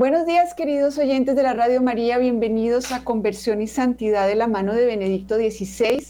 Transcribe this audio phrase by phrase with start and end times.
[0.00, 2.16] Buenos días, queridos oyentes de la Radio María.
[2.16, 6.02] Bienvenidos a Conversión y Santidad de la mano de Benedicto XVI.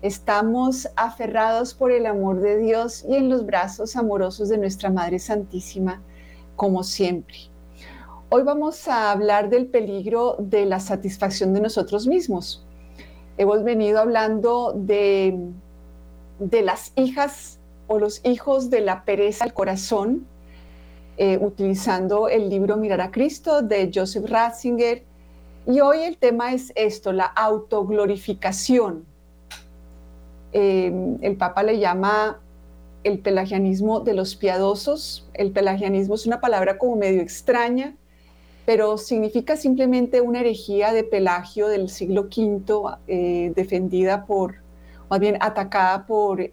[0.00, 5.18] Estamos aferrados por el amor de Dios y en los brazos amorosos de nuestra Madre
[5.18, 6.00] Santísima,
[6.54, 7.34] como siempre.
[8.28, 12.64] Hoy vamos a hablar del peligro de la satisfacción de nosotros mismos.
[13.38, 15.36] Hemos venido hablando de,
[16.38, 17.58] de las hijas
[17.88, 20.28] o los hijos de la pereza al corazón,
[21.22, 25.02] eh, utilizando el libro Mirar a Cristo de Joseph Ratzinger.
[25.66, 29.04] Y hoy el tema es esto, la autoglorificación.
[30.54, 32.40] Eh, el Papa le llama
[33.04, 35.28] el pelagianismo de los piadosos.
[35.34, 37.94] El pelagianismo es una palabra como medio extraña,
[38.64, 44.54] pero significa simplemente una herejía de Pelagio del siglo V, eh, defendida por,
[45.10, 46.50] más bien atacada por,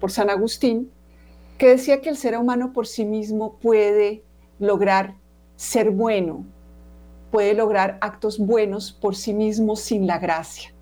[0.00, 0.90] por San Agustín
[1.58, 4.22] que decía que el ser humano por sí mismo puede
[4.60, 5.16] lograr
[5.56, 6.46] ser bueno,
[7.30, 10.72] puede lograr actos buenos por sí mismo sin la gracia.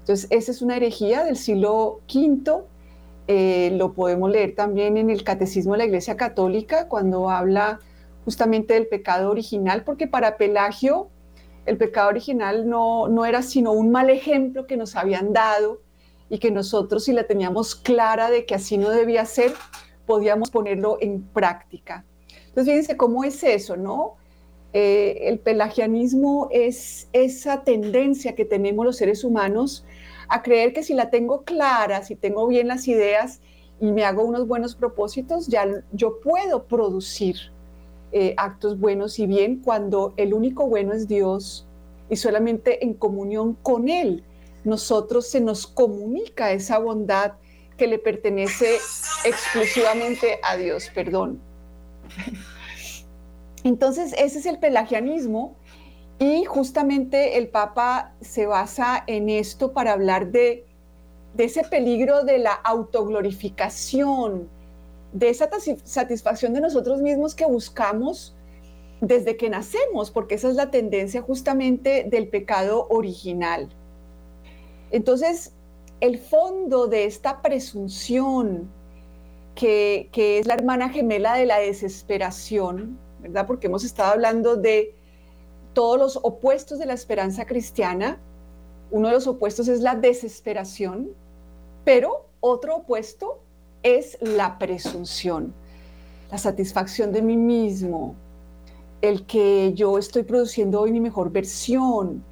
[0.00, 2.64] Entonces, esa es una herejía del siglo V.
[3.28, 7.78] Eh, lo podemos leer también en el Catecismo de la Iglesia Católica cuando habla
[8.24, 11.10] justamente del pecado original, porque para Pelagio
[11.66, 15.82] el pecado original no, no era sino un mal ejemplo que nos habían dado
[16.30, 19.52] y que nosotros si la teníamos clara de que así no debía ser,
[20.08, 22.04] podíamos ponerlo en práctica.
[22.48, 24.16] Entonces, fíjense cómo es eso, ¿no?
[24.72, 29.84] Eh, el pelagianismo es esa tendencia que tenemos los seres humanos
[30.28, 33.40] a creer que si la tengo clara, si tengo bien las ideas
[33.80, 37.36] y me hago unos buenos propósitos, ya yo puedo producir
[38.12, 41.66] eh, actos buenos y bien cuando el único bueno es Dios
[42.10, 44.24] y solamente en comunión con Él
[44.64, 47.32] nosotros se nos comunica esa bondad
[47.78, 48.78] que le pertenece
[49.24, 51.40] exclusivamente a Dios, perdón.
[53.64, 55.56] Entonces, ese es el pelagianismo
[56.18, 60.66] y justamente el Papa se basa en esto para hablar de,
[61.36, 64.48] ese peligro de la autoglorificación,
[65.12, 65.48] de esa
[65.84, 68.34] satisfacción de nosotros mismos que buscamos
[69.00, 73.68] desde que nacemos, porque esa es la tendencia justamente del pecado original.
[74.90, 75.52] Entonces,
[76.00, 78.70] el fondo de esta presunción,
[79.54, 83.46] que, es la hermana gemela de la desesperación, ¿verdad?
[83.46, 84.94] Porque hemos estado hablando de
[85.72, 88.20] todos los opuestos de la esperanza cristiana.
[88.92, 91.10] Uno de los opuestos es la desesperación,
[91.84, 93.40] pero otro opuesto
[93.82, 95.52] es la presunción,
[96.30, 98.14] la satisfacción de mí mismo,
[99.02, 102.24] el que yo estoy produciendo hoy mi mejor versión,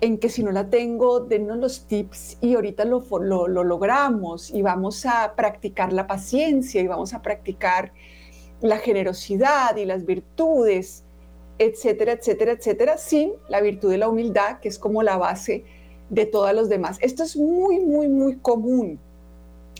[0.00, 4.62] en que si no la tengo, denos los tips y ahorita lo, lo, logramos y
[4.62, 7.92] vamos a practicar la paciencia y vamos a practicar
[8.60, 11.04] la generosidad y las virtudes,
[11.58, 15.64] etcétera, etcétera, etcétera, sin la virtud de la humildad, que es como la base
[16.10, 16.98] de todos los demás.
[17.00, 19.00] Esto es muy, muy, muy común.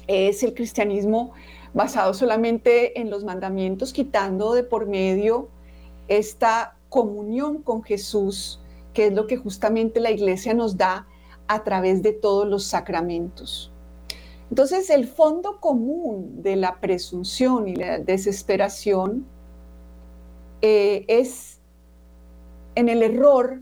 [0.06, 1.32] Es el cristianismo
[1.74, 5.48] basado solamente en los mandamientos, quitando de por medio
[6.08, 8.60] esta comunión con Jesús,
[8.98, 11.06] que es lo que justamente la iglesia nos da
[11.46, 13.70] a través de todos los sacramentos.
[14.50, 19.24] Entonces, el fondo común de la presunción y la desesperación
[20.62, 21.60] eh, es
[22.74, 23.60] en el error,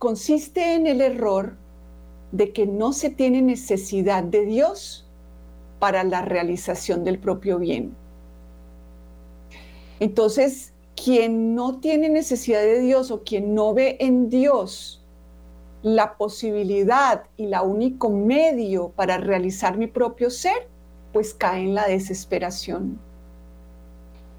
[0.00, 1.56] consiste en el error
[2.32, 5.08] de que no se tiene necesidad de Dios
[5.78, 7.94] para la realización del propio bien.
[10.00, 15.04] Entonces, quien no tiene necesidad de Dios o quien no ve en Dios
[15.82, 20.66] la posibilidad y la único medio para realizar mi propio ser,
[21.12, 22.98] pues cae en la desesperación.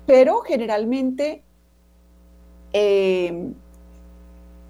[0.06, 1.44] Pero generalmente
[2.74, 3.54] eh,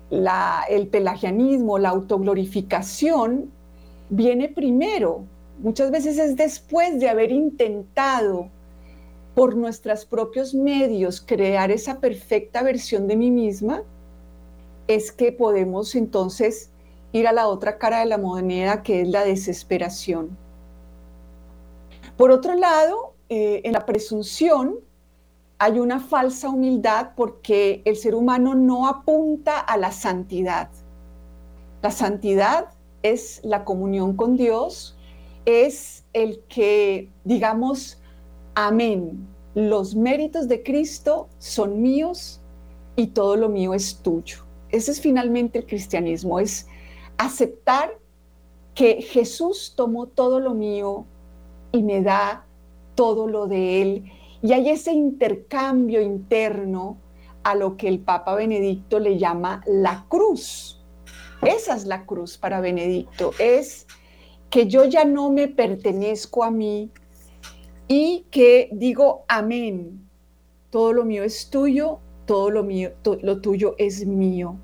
[0.10, 3.50] el pelagianismo, la autoglorificación,
[4.10, 5.24] viene primero.
[5.60, 8.50] Muchas veces es después de haber intentado
[9.38, 13.84] por nuestros propios medios crear esa perfecta versión de mí misma,
[14.88, 16.72] es que podemos entonces
[17.12, 20.36] ir a la otra cara de la moneda, que es la desesperación.
[22.18, 24.80] Por otro lado, eh, en la presunción
[25.60, 30.72] hay una falsa humildad porque el ser humano no apunta a la santidad.
[31.84, 32.70] La santidad
[33.04, 34.98] es la comunión con Dios,
[35.46, 38.02] es el que, digamos,
[38.58, 42.42] amén, los méritos de Cristo son míos
[42.96, 44.40] y todo lo mío es tuyo.
[44.70, 46.68] Ese es finalmente el cristianismo, es
[47.20, 48.00] aceptar
[48.74, 51.06] que Jesús tomó todo lo mío
[51.72, 52.48] y me da
[52.96, 54.12] todo lo de Él.
[54.42, 56.98] Y hay ese intercambio interno
[57.44, 60.84] a lo que el Papa Benedicto le llama la cruz.
[61.44, 63.86] Esa es la cruz para Benedicto, es
[64.50, 66.90] que yo ya no me pertenezco a mí
[67.88, 70.08] y que digo amén.
[70.70, 72.92] Todo lo mío es tuyo, todo lo mío,
[73.22, 74.58] lo tuyo es mío.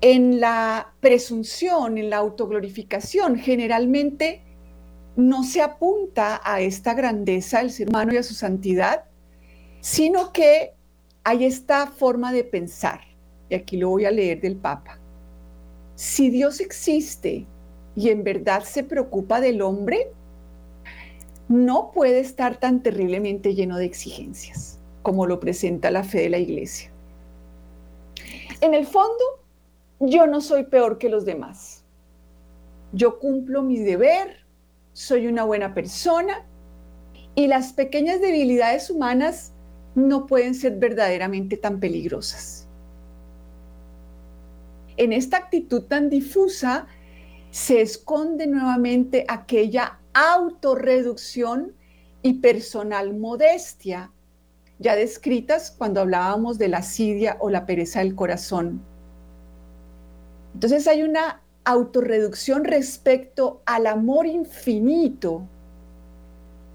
[0.00, 4.42] En la presunción, en la autoglorificación, generalmente
[5.16, 9.04] no se apunta a esta grandeza del ser humano y a su santidad,
[9.80, 10.74] sino que
[11.24, 13.00] hay esta forma de pensar,
[13.48, 14.98] y aquí lo voy a leer del Papa.
[15.94, 17.46] Si Dios existe
[17.96, 20.12] y en verdad se preocupa del hombre,
[21.48, 26.38] no puede estar tan terriblemente lleno de exigencias como lo presenta la fe de la
[26.38, 26.90] iglesia.
[28.60, 29.22] En el fondo,
[30.00, 31.84] yo no soy peor que los demás.
[32.92, 34.38] Yo cumplo mi deber,
[34.94, 36.46] soy una buena persona
[37.34, 39.52] y las pequeñas debilidades humanas
[39.94, 42.66] no pueden ser verdaderamente tan peligrosas.
[44.96, 46.86] En esta actitud tan difusa
[47.50, 51.74] se esconde nuevamente aquella autorreducción
[52.22, 54.10] y personal modestia,
[54.78, 58.82] ya descritas cuando hablábamos de la asidia o la pereza del corazón.
[60.54, 65.46] Entonces hay una autorreducción respecto al amor infinito,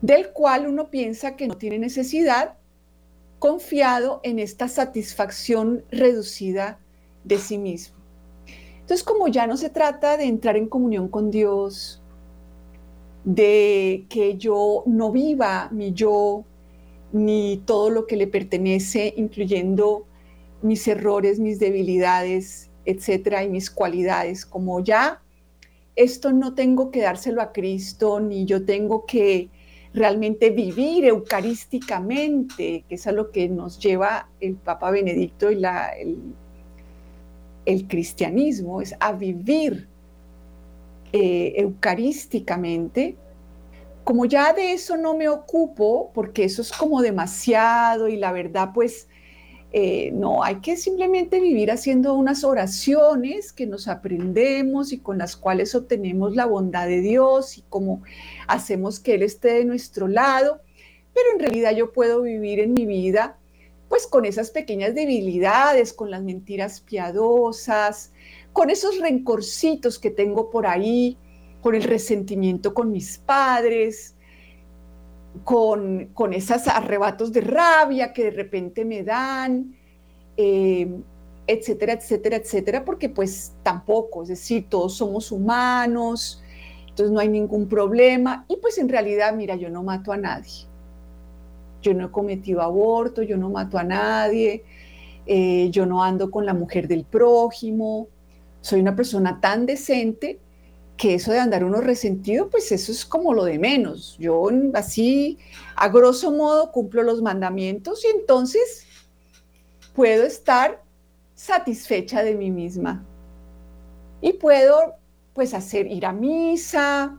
[0.01, 2.57] del cual uno piensa que no tiene necesidad,
[3.39, 6.79] confiado en esta satisfacción reducida
[7.23, 7.97] de sí mismo.
[8.81, 11.98] Entonces, como ya no se trata de entrar en comunión con Dios,
[13.23, 16.45] de que yo no viva mi yo,
[17.11, 20.05] ni todo lo que le pertenece, incluyendo
[20.61, 25.21] mis errores, mis debilidades, etcétera, y mis cualidades, como ya
[25.95, 29.49] esto no tengo que dárselo a Cristo, ni yo tengo que
[29.93, 35.89] realmente vivir eucarísticamente, que es a lo que nos lleva el Papa Benedicto y la,
[35.89, 36.17] el,
[37.65, 39.88] el cristianismo, es a vivir
[41.13, 43.17] eh, eucarísticamente.
[44.03, 48.71] Como ya de eso no me ocupo, porque eso es como demasiado y la verdad
[48.73, 49.07] pues
[49.71, 55.35] eh, no, hay que simplemente vivir haciendo unas oraciones que nos aprendemos y con las
[55.35, 58.01] cuales obtenemos la bondad de Dios y cómo
[58.47, 60.61] hacemos que Él esté de nuestro lado.
[61.13, 63.37] Pero en realidad yo puedo vivir en mi vida
[63.89, 68.13] pues con esas pequeñas debilidades, con las mentiras piadosas,
[68.53, 71.17] con esos rencorcitos que tengo por ahí,
[71.61, 74.15] con el resentimiento con mis padres,
[75.43, 79.75] con, con esos arrebatos de rabia que de repente me dan,
[80.37, 80.87] eh,
[81.47, 86.43] etcétera, etcétera, etcétera, porque pues tampoco, es decir, todos somos humanos,
[86.87, 88.45] entonces no hay ningún problema.
[88.47, 90.68] Y pues en realidad, mira, yo no mato a nadie.
[91.81, 94.63] Yo no he cometido aborto, yo no mato a nadie,
[95.25, 98.07] eh, yo no ando con la mujer del prójimo,
[98.61, 100.39] soy una persona tan decente
[100.97, 104.17] que eso de andar uno resentido, pues eso es como lo de menos.
[104.19, 105.37] Yo así,
[105.75, 108.85] a grosso modo, cumplo los mandamientos y entonces
[109.93, 110.83] puedo estar
[111.35, 113.05] satisfecha de mí misma.
[114.19, 114.95] Y puedo,
[115.33, 117.17] pues, hacer, ir a misa,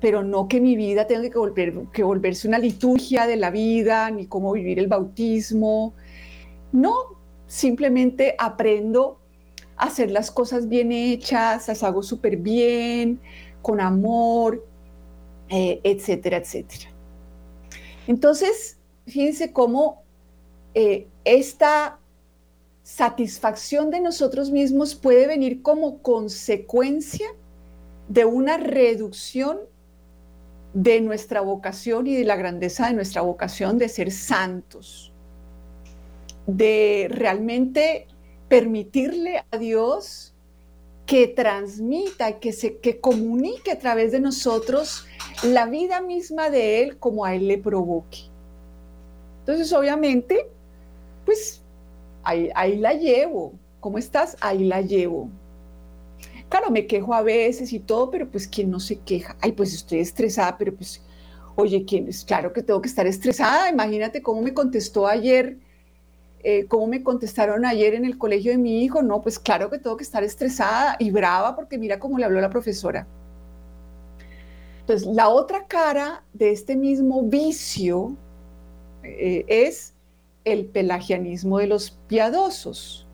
[0.00, 4.10] pero no que mi vida tenga que, volver, que volverse una liturgia de la vida,
[4.10, 5.94] ni cómo vivir el bautismo.
[6.72, 6.94] No,
[7.46, 9.20] simplemente aprendo
[9.80, 13.18] hacer las cosas bien hechas, las hago súper bien,
[13.62, 14.64] con amor,
[15.48, 16.90] eh, etcétera, etcétera.
[18.06, 18.76] Entonces,
[19.06, 20.02] fíjense cómo
[20.74, 21.98] eh, esta
[22.82, 27.28] satisfacción de nosotros mismos puede venir como consecuencia
[28.08, 29.58] de una reducción
[30.74, 35.12] de nuestra vocación y de la grandeza de nuestra vocación de ser santos,
[36.46, 38.06] de realmente
[38.48, 40.34] permitirle a Dios
[41.06, 45.06] que transmita, que, se, que comunique a través de nosotros
[45.42, 48.18] la vida misma de Él como a Él le provoque.
[49.40, 50.46] Entonces, obviamente,
[51.24, 51.62] pues
[52.22, 53.54] ahí, ahí la llevo.
[53.80, 54.36] ¿Cómo estás?
[54.40, 55.28] Ahí la llevo.
[56.50, 59.36] Claro, me quejo a veces y todo, pero pues ¿quién no se queja?
[59.40, 61.00] Ay, pues estoy estresada, pero pues,
[61.56, 62.24] oye, ¿quién es?
[62.24, 63.70] Claro que tengo que estar estresada.
[63.70, 65.56] Imagínate cómo me contestó ayer
[66.42, 69.02] eh, ¿cómo me contestaron ayer en el colegio de mi hijo?
[69.02, 72.40] No, pues claro que tengo que estar estresada y brava porque mira cómo le habló
[72.40, 73.06] la profesora.
[74.80, 78.16] Entonces, la otra cara de este mismo vicio
[79.02, 79.92] eh, es
[80.44, 83.06] el pelagianismo de los piadosos.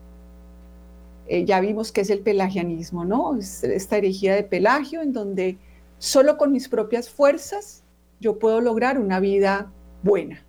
[1.27, 3.37] Eh, ya vimos que es el pelagianismo, ¿no?
[3.37, 5.57] Es esta herejía de Pelagio en donde
[5.97, 7.83] solo con mis propias fuerzas
[8.19, 9.71] yo puedo lograr una vida
[10.03, 10.45] buena.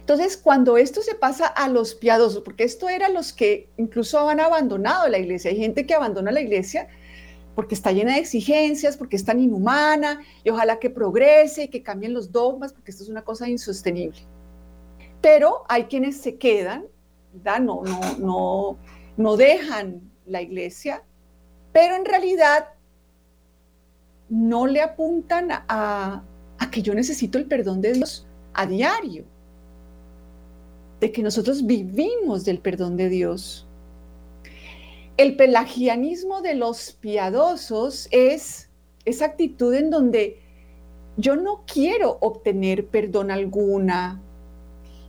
[0.00, 4.40] Entonces, cuando esto se pasa a los piadosos, porque esto era los que incluso han
[4.40, 6.88] abandonado la iglesia, hay gente que abandona la iglesia
[7.54, 11.82] porque está llena de exigencias, porque es tan inhumana, y ojalá que progrese y que
[11.82, 14.20] cambien los dogmas, porque esto es una cosa insostenible.
[15.20, 16.86] Pero hay quienes se quedan,
[17.44, 18.78] No, no, no,
[19.18, 21.02] no dejan la iglesia,
[21.72, 22.68] pero en realidad
[24.28, 26.22] no le apuntan a,
[26.70, 29.24] que yo necesito el perdón de Dios a diario,
[31.00, 33.66] de que nosotros vivimos del perdón de Dios.
[35.16, 38.70] El pelagianismo de los piadosos es
[39.04, 40.40] esa actitud en donde
[41.16, 44.22] yo no quiero obtener perdón alguna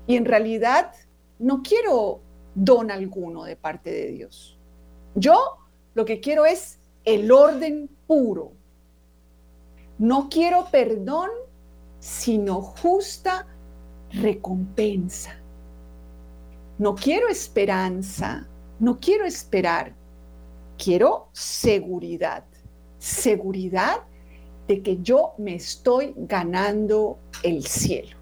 [0.07, 0.93] y en realidad
[1.37, 2.21] no quiero
[2.59, 4.57] don alguno de parte de Dios.
[5.15, 5.57] Yo
[5.93, 8.51] lo que quiero es el orden puro.
[9.97, 11.29] No quiero perdón,
[11.99, 13.47] sino justa
[14.11, 15.39] recompensa.
[16.77, 18.47] No quiero esperanza,
[18.79, 19.93] no quiero esperar,
[20.77, 22.45] quiero seguridad.
[22.97, 24.03] Seguridad
[24.67, 28.17] de que yo me estoy ganando el cielo.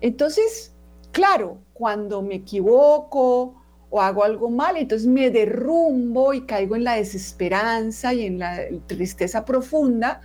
[0.00, 0.74] Entonces,
[1.12, 3.56] claro, cuando me equivoco
[3.90, 8.60] o hago algo mal, entonces me derrumbo y caigo en la desesperanza y en la
[8.86, 10.20] tristeza profunda,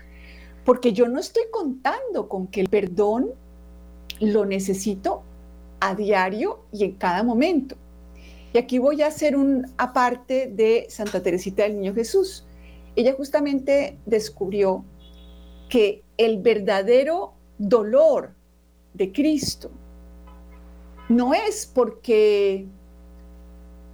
[0.64, 3.32] porque yo no estoy contando con que el perdón
[4.20, 5.24] lo necesito
[5.80, 7.76] a diario y en cada momento.
[8.54, 12.46] Y aquí voy a hacer un aparte de Santa Teresita del Niño Jesús.
[12.96, 14.86] Ella justamente descubrió
[15.70, 18.36] que el verdadero dolor
[18.94, 19.72] de Cristo
[21.10, 22.68] no es porque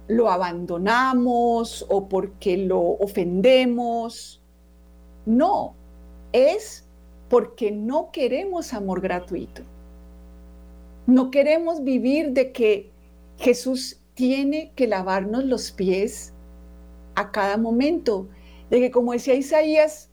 [0.08, 4.42] lo abandonamos o porque lo ofendemos.
[5.26, 5.74] No,
[6.32, 6.86] es
[7.28, 9.62] porque no queremos amor gratuito.
[11.06, 12.90] No queremos vivir de que
[13.38, 16.32] Jesús tiene que lavarnos los pies
[17.14, 18.28] a cada momento,
[18.70, 20.10] de que como decía Isaías,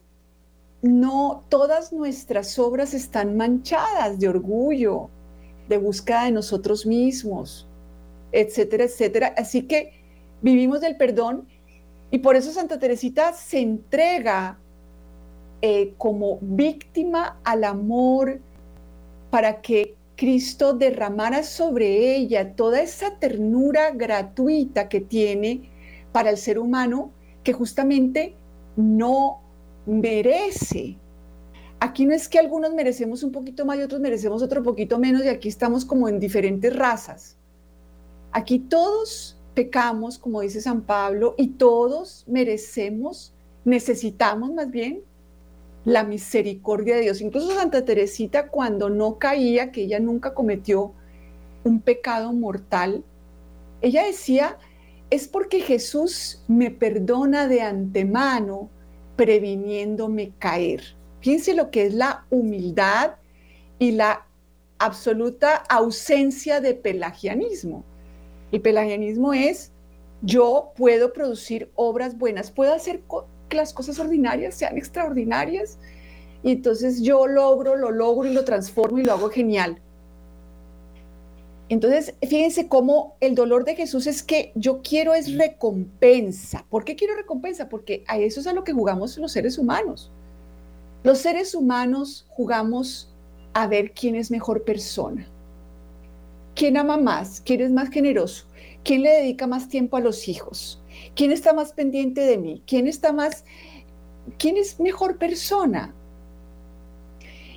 [0.82, 5.10] no todas nuestras obras están manchadas de orgullo,
[5.68, 7.66] de búsqueda de nosotros mismos,
[8.32, 9.34] etcétera, etcétera.
[9.36, 9.92] Así que
[10.40, 11.46] vivimos del perdón
[12.10, 14.58] y por eso Santa Teresita se entrega
[15.62, 18.40] eh, como víctima al amor
[19.30, 25.70] para que Cristo derramara sobre ella toda esa ternura gratuita que tiene
[26.12, 27.10] para el ser humano
[27.42, 28.34] que justamente
[28.76, 29.40] no
[29.86, 30.96] merece.
[31.84, 35.24] Aquí no es que algunos merecemos un poquito más y otros merecemos otro poquito menos
[35.24, 37.36] y aquí estamos como en diferentes razas.
[38.30, 43.34] Aquí todos pecamos, como dice San Pablo, y todos merecemos,
[43.64, 45.00] necesitamos más bien
[45.84, 47.20] la misericordia de Dios.
[47.20, 50.92] Incluso Santa Teresita cuando no caía, que ella nunca cometió
[51.64, 53.02] un pecado mortal,
[53.80, 54.56] ella decía,
[55.10, 58.70] es porque Jesús me perdona de antemano,
[59.16, 61.01] previniéndome caer.
[61.22, 63.12] Fíjense lo que es la humildad
[63.78, 64.26] y la
[64.78, 67.84] absoluta ausencia de pelagianismo.
[68.50, 69.70] El pelagianismo es,
[70.22, 73.02] yo puedo producir obras buenas, puedo hacer
[73.48, 75.78] que las cosas ordinarias sean extraordinarias.
[76.42, 79.80] Y entonces yo logro, lo logro y lo transformo y lo hago genial.
[81.68, 86.66] Entonces, fíjense cómo el dolor de Jesús es que yo quiero es recompensa.
[86.68, 87.68] ¿Por qué quiero recompensa?
[87.68, 90.10] Porque a eso es a lo que jugamos los seres humanos.
[91.02, 93.12] Los seres humanos jugamos
[93.54, 95.26] a ver quién es mejor persona.
[96.54, 97.40] ¿Quién ama más?
[97.40, 98.46] ¿Quién es más generoso?
[98.84, 100.80] ¿Quién le dedica más tiempo a los hijos?
[101.14, 102.62] ¿Quién está más pendiente de mí?
[102.66, 103.44] ¿Quién está más,
[104.38, 105.94] quién es mejor persona?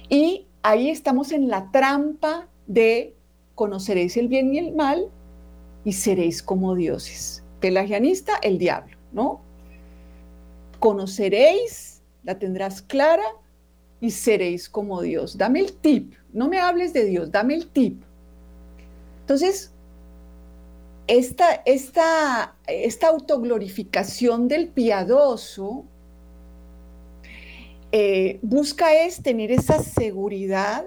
[0.10, 3.16] Y ahí estamos en la trampa de
[3.56, 5.10] conoceréis el bien y el mal
[5.84, 7.44] y seréis como dioses.
[7.60, 9.42] Pelagianista, el diablo, ¿no?
[10.80, 11.95] Conoceréis,
[12.26, 13.24] la tendrás clara
[14.02, 15.38] y seréis como Dios.
[15.38, 18.04] Dame el tip, no me hables de Dios, dame el tip.
[19.22, 19.72] Entonces,
[21.08, 25.86] esta, esta, esta autoglorificación del piadoso
[27.92, 30.86] eh, busca es tener esa seguridad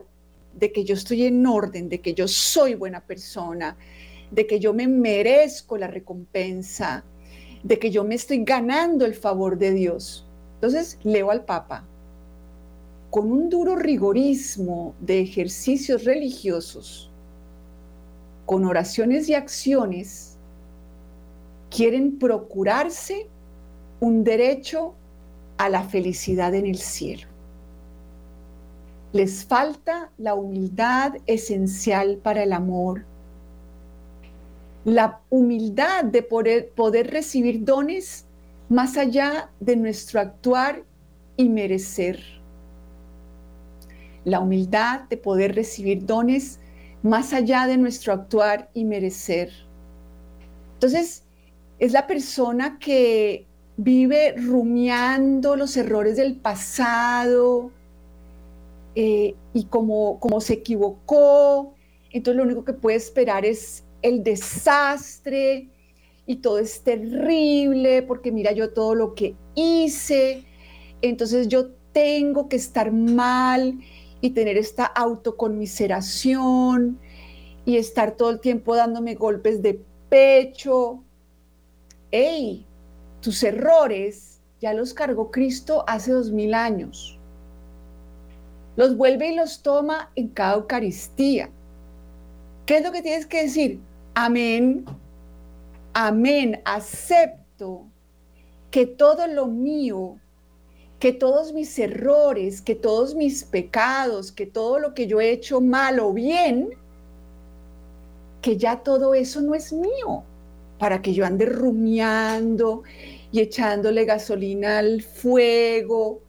[0.55, 3.77] de que yo estoy en orden, de que yo soy buena persona,
[4.31, 7.05] de que yo me merezco la recompensa,
[7.63, 10.28] de que yo me estoy ganando el favor de Dios.
[10.59, 11.85] Entonces leo al Papa
[13.11, 17.11] con un duro rigorismo de ejercicios religiosos
[18.45, 20.39] con oraciones y acciones,
[21.71, 23.29] quieren procurarse
[24.01, 24.95] un derecho
[25.59, 27.27] a la felicidad en el cielo.
[29.13, 33.05] les falta la humildad esencial para el amor.
[34.85, 38.25] La humildad de poder, poder recibir dones
[38.69, 40.85] más allá de nuestro actuar
[41.37, 42.23] y merecer.
[44.25, 46.61] La humildad de poder recibir dones
[47.03, 49.51] más allá de nuestro actuar y merecer.
[50.75, 51.23] Entonces,
[51.79, 53.47] es la persona que
[53.77, 57.71] vive rumiando los errores del pasado
[58.97, 61.75] eh, y como, como se equivocó,
[62.11, 65.69] entonces lo único que puede esperar es el desastre
[66.29, 70.45] y todo es terrible porque mira yo todo lo que hice,
[71.01, 73.81] entonces yo tengo que estar mal
[74.21, 76.99] y tener esta autoconmiseración
[77.65, 79.81] y estar todo el tiempo dándome golpes de
[80.11, 81.03] pecho.
[82.11, 82.67] ¡Ey!
[83.23, 87.19] Tus errores ya los cargó Cristo hace dos mil años.
[88.77, 91.49] Los vuelve y los toma en cada Eucaristía.
[92.67, 93.81] ¿Qué es lo que tienes que decir?
[94.15, 94.85] Amén.
[96.01, 96.63] Amén.
[96.65, 97.89] Acepto
[98.71, 100.21] que todo lo mío,
[101.01, 105.61] que todos mis errores, que todos mis pecados, que todo lo que yo he hecho
[105.61, 106.71] mal o bien,
[108.43, 110.23] que ya todo eso no es mío
[110.79, 112.85] para que yo ande rumiando
[113.33, 116.21] y echándole gasolina al fuego,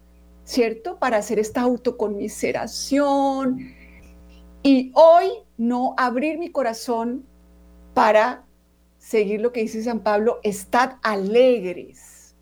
[0.45, 0.97] ¿cierto?
[0.97, 3.71] Para hacer esta autoconmiseración.
[4.63, 7.23] Y hoy no abrir mi corazón
[7.93, 8.48] para
[9.10, 12.36] seguir lo que dice San Pablo, estad alegres.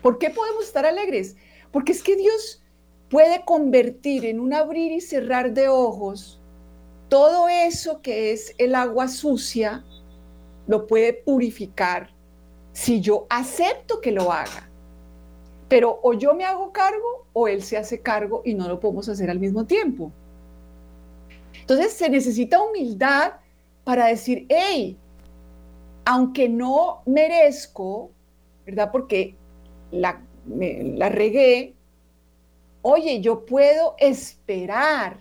[0.00, 1.34] ¿Por qué podemos estar alegres?
[1.72, 2.62] Porque es que Dios
[3.10, 6.40] puede convertir en un abrir y cerrar de ojos
[7.08, 9.84] todo eso que es el agua sucia
[10.68, 12.10] lo puede purificar
[12.72, 14.70] si yo acepto que lo haga.
[15.68, 19.08] Pero o yo me hago cargo o él se hace cargo y no lo podemos
[19.08, 20.12] hacer al mismo tiempo.
[21.60, 23.32] Entonces se necesita humildad
[23.82, 24.96] para decir, hey,
[26.10, 28.10] aunque no merezco,
[28.64, 28.88] ¿verdad?
[28.90, 29.36] Porque
[29.90, 30.22] la,
[31.10, 31.74] regué,
[32.80, 35.20] oye, yo puedo esperar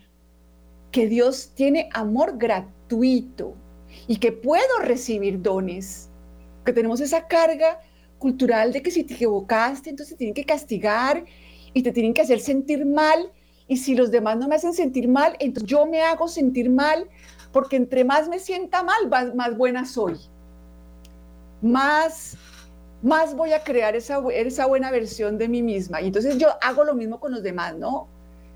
[0.89, 3.53] que Dios tiene amor gratuito
[4.07, 6.09] y que puedo recibir dones,
[6.63, 7.81] que tenemos esa carga
[8.17, 11.25] cultural de que si te equivocaste, entonces te tienen que castigar
[11.73, 13.29] y te tienen que hacer sentir mal,
[13.67, 17.09] y si los demás no me hacen sentir mal, entonces yo me hago sentir mal,
[17.51, 20.15] porque entre más me sienta mal, más, buena soy.
[21.61, 22.37] Más,
[23.01, 26.01] más voy a crear esa, esa buena versión de mí misma.
[26.01, 28.07] Y entonces yo hago lo mismo con los demás, ¿no?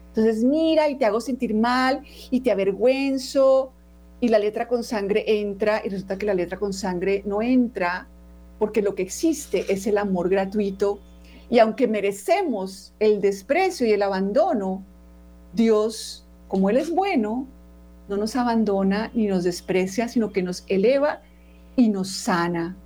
[0.09, 3.71] Entonces mira y te hago sentir mal y te avergüenzo
[4.19, 8.07] y la letra con sangre entra y resulta que la letra con sangre no entra
[8.59, 10.99] porque lo que existe es el amor gratuito
[11.51, 14.85] y aunque merecemos el desprecio y el abandono,
[15.53, 17.45] Dios, como Él es bueno,
[18.07, 21.21] no nos abandona ni nos desprecia, sino que nos eleva
[21.75, 22.77] y nos sana.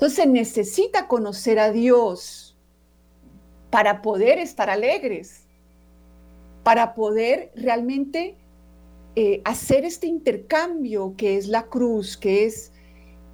[0.00, 2.56] Entonces se necesita conocer a Dios
[3.68, 5.42] para poder estar alegres,
[6.62, 8.38] para poder realmente
[9.14, 12.72] eh, hacer este intercambio que es la cruz, que es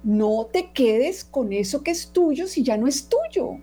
[0.03, 3.59] no te quedes con eso que es tuyo si ya no es tuyo.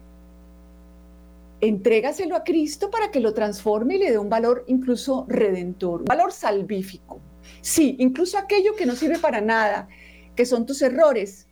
[1.61, 6.07] Entrégaselo a Cristo para que lo transforme y le dé un valor incluso redentor, un
[6.07, 7.21] valor salvífico.
[7.61, 9.88] Sí, incluso aquello que no sirve para nada,
[10.35, 11.49] que son tus errores.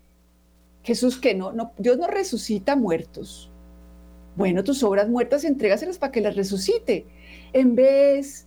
[0.83, 3.51] Jesús que no, no Dios no resucita muertos.
[4.37, 7.07] Bueno, tus obras muertas entrégaselas para que las resucite,
[7.53, 8.47] en vez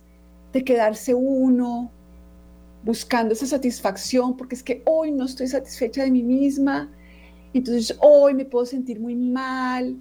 [0.52, 1.90] de quedarse uno
[2.82, 6.90] buscando esa satisfacción, porque es que hoy no estoy satisfecha de mí misma,
[7.54, 9.96] entonces hoy me puedo sentir muy mal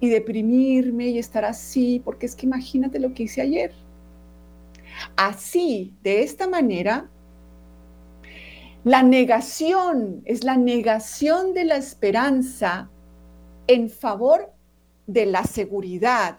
[0.00, 3.72] y deprimirme y estar así, porque es que imagínate lo que hice ayer.
[5.16, 7.10] Así, de esta manera,
[8.84, 12.90] la negación es la negación de la esperanza
[13.66, 14.52] en favor
[15.06, 16.38] de la seguridad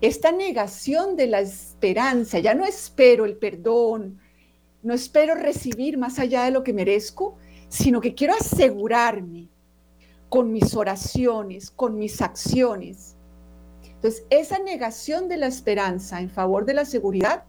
[0.00, 4.18] esta negación de la esperanza, ya no espero el perdón,
[4.82, 7.36] no espero recibir más allá de lo que merezco,
[7.68, 9.48] sino que quiero asegurarme
[10.28, 13.16] con mis oraciones, con mis acciones.
[13.84, 17.44] Entonces, esa negación de la esperanza en favor de la seguridad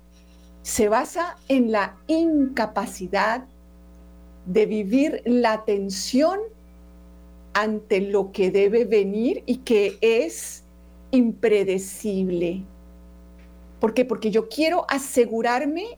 [0.64, 3.46] se basa en la incapacidad
[4.46, 6.40] de vivir la tensión
[7.54, 10.64] ante lo que debe venir y que es
[11.12, 12.64] impredecible.
[13.80, 14.06] ¿Por qué?
[14.06, 15.98] Porque yo quiero asegurarme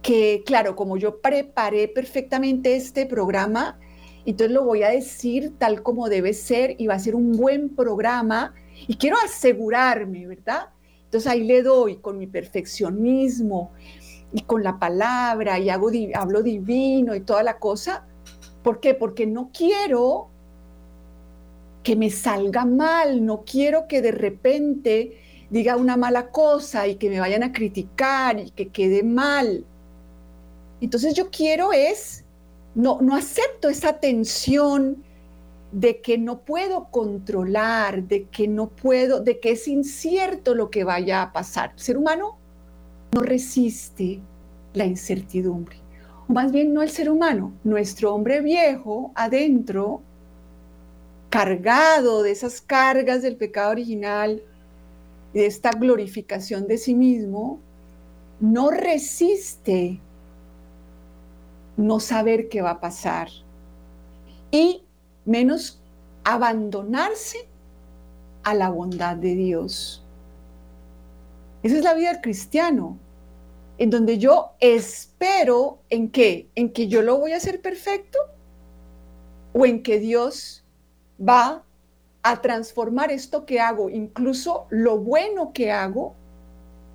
[0.00, 3.78] que, claro, como yo preparé perfectamente este programa,
[4.24, 7.74] entonces lo voy a decir tal como debe ser y va a ser un buen
[7.74, 8.54] programa
[8.86, 10.68] y quiero asegurarme, ¿verdad?
[11.06, 13.70] Entonces ahí le doy con mi perfeccionismo
[14.32, 18.04] y con la palabra y hago, hablo divino y toda la cosa.
[18.62, 18.94] ¿Por qué?
[18.94, 20.28] Porque no quiero
[21.84, 27.08] que me salga mal, no quiero que de repente diga una mala cosa y que
[27.08, 29.64] me vayan a criticar y que quede mal.
[30.80, 32.24] Entonces yo quiero es,
[32.74, 35.04] no, no acepto esa tensión
[35.72, 40.84] de que no puedo controlar, de que no puedo, de que es incierto lo que
[40.84, 41.72] vaya a pasar.
[41.74, 42.38] El ser humano
[43.12, 44.20] no resiste
[44.74, 45.76] la incertidumbre.
[46.28, 50.02] O más bien no el ser humano, nuestro hombre viejo adentro
[51.30, 54.42] cargado de esas cargas del pecado original
[55.34, 57.58] de esta glorificación de sí mismo,
[58.40, 60.00] no resiste
[61.76, 63.28] no saber qué va a pasar
[64.50, 64.85] y
[65.26, 65.82] menos
[66.24, 67.48] abandonarse
[68.42, 70.04] a la bondad de Dios.
[71.62, 72.98] Esa es la vida del cristiano,
[73.78, 78.18] en donde yo espero en qué, en que yo lo voy a hacer perfecto
[79.52, 80.64] o en que Dios
[81.20, 81.64] va
[82.22, 86.14] a transformar esto que hago, incluso lo bueno que hago,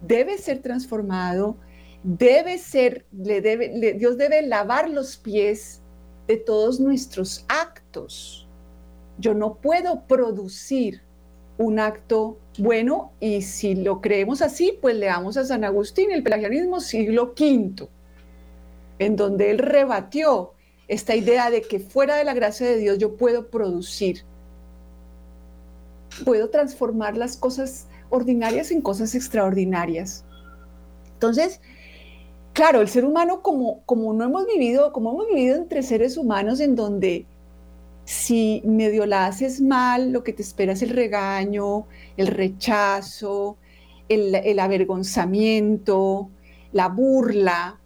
[0.01, 1.57] debe ser transformado,
[2.03, 5.80] debe ser, le debe, Dios debe lavar los pies
[6.31, 8.47] de todos nuestros actos.
[9.17, 11.01] Yo no puedo producir
[11.57, 16.79] un acto bueno y si lo creemos así, pues leamos a San Agustín, el pelagianismo
[16.79, 17.87] siglo V,
[18.99, 20.53] en donde él rebatió
[20.87, 24.23] esta idea de que fuera de la gracia de Dios yo puedo producir,
[26.23, 30.23] puedo transformar las cosas ordinarias en cosas extraordinarias.
[31.13, 31.61] Entonces,
[32.53, 36.59] claro, el ser humano como, como no hemos vivido, como hemos vivido entre seres humanos
[36.59, 37.25] en donde
[38.05, 41.85] si medio la haces mal, lo que te espera es el regaño,
[42.17, 43.57] el rechazo,
[44.09, 46.29] el, el avergonzamiento,
[46.73, 47.79] la burla.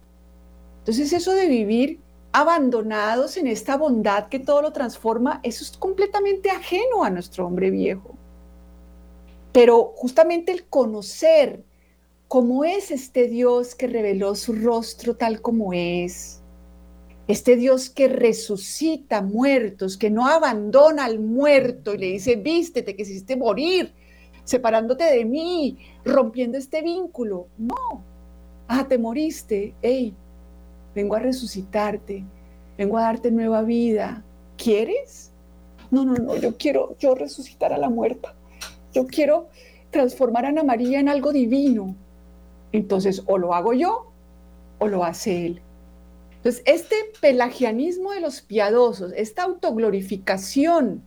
[0.78, 2.00] Entonces eso de vivir
[2.32, 7.70] abandonados en esta bondad que todo lo transforma, eso es completamente ajeno a nuestro hombre
[7.70, 8.14] viejo.
[9.52, 11.62] Pero justamente el conocer
[12.28, 16.40] cómo es este Dios que reveló su rostro tal como es,
[17.28, 23.02] este Dios que resucita muertos, que no abandona al muerto y le dice, vístete, que
[23.02, 23.92] hiciste morir,
[24.44, 27.48] separándote de mí, rompiendo este vínculo.
[27.58, 28.04] No,
[28.68, 30.14] ah, te moriste, hey,
[30.94, 32.24] vengo a resucitarte,
[32.78, 34.22] vengo a darte nueva vida.
[34.56, 35.32] ¿Quieres?
[35.90, 38.34] No, no, no, yo quiero yo resucitar a la muerta.
[38.92, 39.48] Yo quiero
[39.90, 41.94] transformar a Ana María en algo divino.
[42.72, 44.12] Entonces, o lo hago yo
[44.78, 45.62] o lo hace él.
[46.36, 51.02] Entonces, este pelagianismo de los piadosos, esta autoglorificación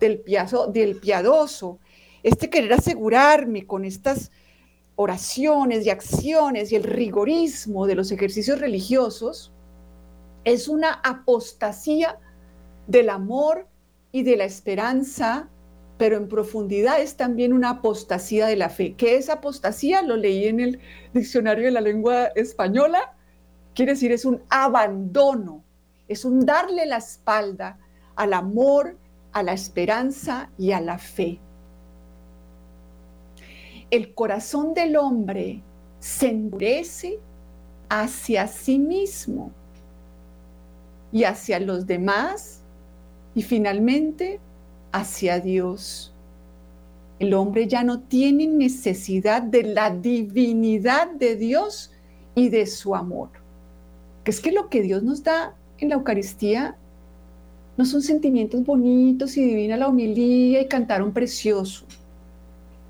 [0.00, 0.22] del,
[0.72, 1.78] del piadoso,
[2.22, 4.30] este querer asegurarme con estas
[4.96, 9.52] oraciones y acciones y el rigorismo de los ejercicios religiosos
[10.44, 12.18] es una apostasía
[12.86, 13.66] del amor
[14.10, 15.48] y de la esperanza,
[16.02, 18.96] pero en profundidad es también una apostasía de la fe.
[18.96, 20.02] ¿Qué es apostasía?
[20.02, 20.80] Lo leí en el
[21.14, 23.14] diccionario de la lengua española.
[23.72, 25.62] Quiere decir, es un abandono,
[26.08, 27.78] es un darle la espalda
[28.16, 28.96] al amor,
[29.30, 31.38] a la esperanza y a la fe
[33.92, 35.62] el corazón del hombre
[36.00, 37.20] se endurece
[37.90, 39.52] hacia sí mismo
[41.12, 42.62] y hacia los demás
[43.34, 44.40] y finalmente
[44.92, 46.12] hacia Dios.
[47.18, 51.90] El hombre ya no tiene necesidad de la divinidad de Dios
[52.34, 53.30] y de su amor.
[54.24, 56.76] Que es que lo que Dios nos da en la Eucaristía
[57.76, 61.86] no son sentimientos bonitos y divina la homilía y cantar un precioso.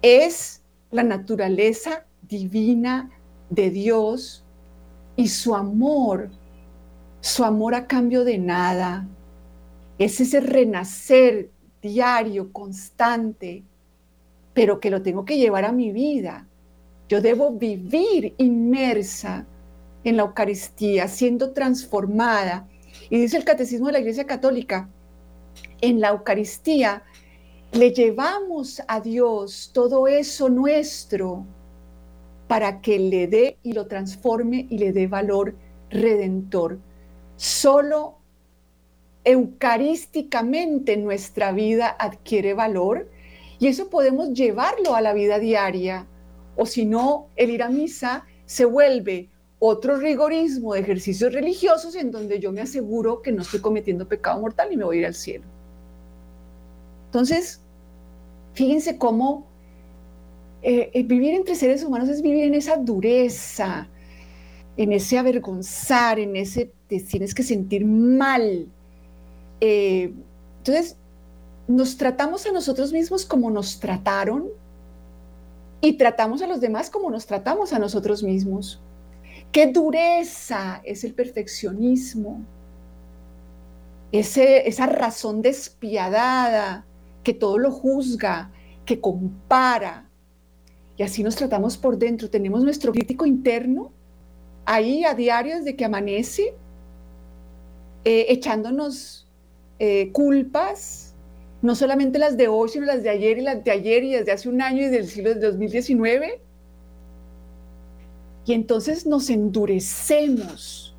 [0.02, 3.10] Es la naturaleza divina
[3.50, 4.44] de Dios
[5.16, 6.30] y su amor,
[7.20, 9.06] su amor a cambio de nada.
[9.98, 11.50] Es ese renacer
[11.82, 13.64] diario, constante,
[14.54, 16.46] pero que lo tengo que llevar a mi vida.
[17.08, 19.46] Yo debo vivir inmersa
[20.04, 22.68] en la Eucaristía, siendo transformada.
[23.10, 24.88] Y dice el Catecismo de la Iglesia Católica,
[25.80, 27.02] en la Eucaristía
[27.72, 31.44] le llevamos a Dios todo eso nuestro
[32.46, 35.54] para que le dé y lo transforme y le dé valor
[35.90, 36.78] redentor.
[37.36, 38.18] Solo
[39.24, 43.08] eucarísticamente nuestra vida adquiere valor
[43.58, 46.06] y eso podemos llevarlo a la vida diaria.
[46.56, 52.10] O si no, el ir a misa se vuelve otro rigorismo de ejercicios religiosos en
[52.10, 55.06] donde yo me aseguro que no estoy cometiendo pecado mortal y me voy a ir
[55.06, 55.44] al cielo.
[57.06, 57.62] Entonces,
[58.54, 59.46] Fíjense cómo
[60.62, 63.88] eh, eh, vivir entre seres humanos es vivir en esa dureza,
[64.76, 68.68] en ese avergonzar, en ese te tienes que sentir mal.
[69.64, 70.12] Eh,
[70.58, 70.96] entonces,
[71.68, 74.48] nos tratamos a nosotros mismos como nos trataron
[75.80, 78.80] y tratamos a los demás como nos tratamos a nosotros mismos.
[79.52, 82.44] Qué dureza es el perfeccionismo,
[84.10, 86.84] esa razón despiadada
[87.22, 88.50] que todo lo juzga,
[88.84, 90.08] que compara.
[90.96, 92.28] Y así nos tratamos por dentro.
[92.28, 93.92] Tenemos nuestro crítico interno
[94.64, 96.52] ahí a diario desde que amanece,
[98.04, 99.21] eh, echándonos
[99.84, 101.12] eh, culpas,
[101.60, 104.30] no solamente las de hoy, sino las de ayer y las de ayer y desde
[104.30, 106.40] hace un año y del siglo de 2019.
[108.46, 110.94] Y entonces nos endurecemos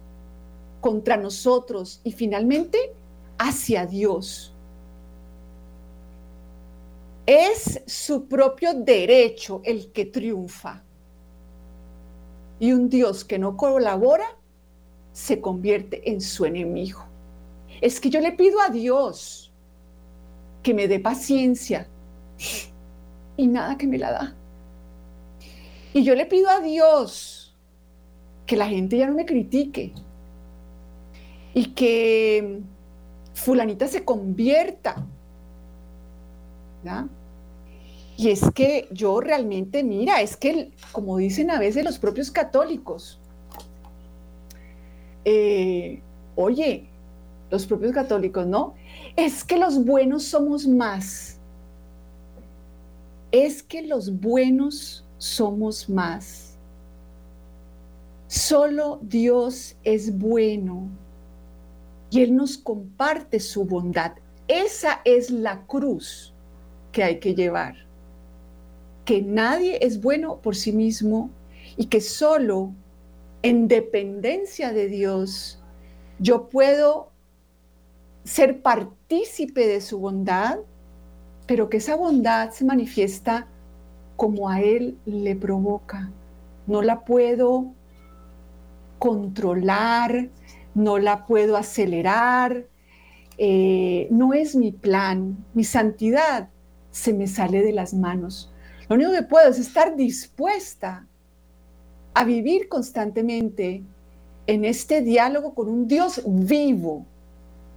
[0.82, 2.78] contra nosotros y finalmente
[3.38, 4.54] hacia Dios.
[7.26, 10.84] Es su propio derecho el que triunfa.
[12.60, 14.28] Y un Dios que no colabora
[15.14, 17.13] se convierte en su enemigo.
[17.84, 19.52] Es que yo le pido a Dios
[20.64, 21.86] que me dé paciencia
[23.36, 24.36] y nada que me la da.
[25.94, 27.54] Y yo le pido a Dios
[28.46, 29.92] que la gente ya no me critique
[31.54, 32.62] y que
[33.34, 35.06] fulanita se convierta.
[38.16, 43.20] Y es que yo realmente, mira, es que, como dicen a veces los propios católicos,
[45.26, 46.02] eh,
[46.38, 46.93] oye,
[47.54, 48.74] los propios católicos, ¿no?
[49.16, 51.38] Es que los buenos somos más.
[53.32, 56.58] Es que los buenos somos más.
[58.28, 60.90] Solo Dios es bueno
[62.10, 64.14] y Él nos comparte su bondad.
[64.48, 66.34] Esa es la cruz
[66.92, 67.76] que hay que llevar.
[69.06, 71.30] Que nadie es bueno por sí mismo
[71.78, 72.72] y que solo
[73.44, 75.60] en dependencia de Dios
[76.18, 77.13] yo puedo
[78.24, 80.60] ser partícipe de su bondad,
[81.46, 83.48] pero que esa bondad se manifiesta
[84.16, 86.12] como a Él le provoca.
[86.68, 87.74] No la puedo
[89.00, 90.30] controlar,
[90.74, 92.66] no la puedo acelerar,
[93.38, 96.50] eh, no es mi plan, mi santidad
[96.92, 98.52] se me sale de las manos.
[98.88, 101.08] Lo único que puedo es estar dispuesta
[102.14, 103.84] a vivir constantemente
[104.46, 107.06] en este diálogo con un Dios vivo,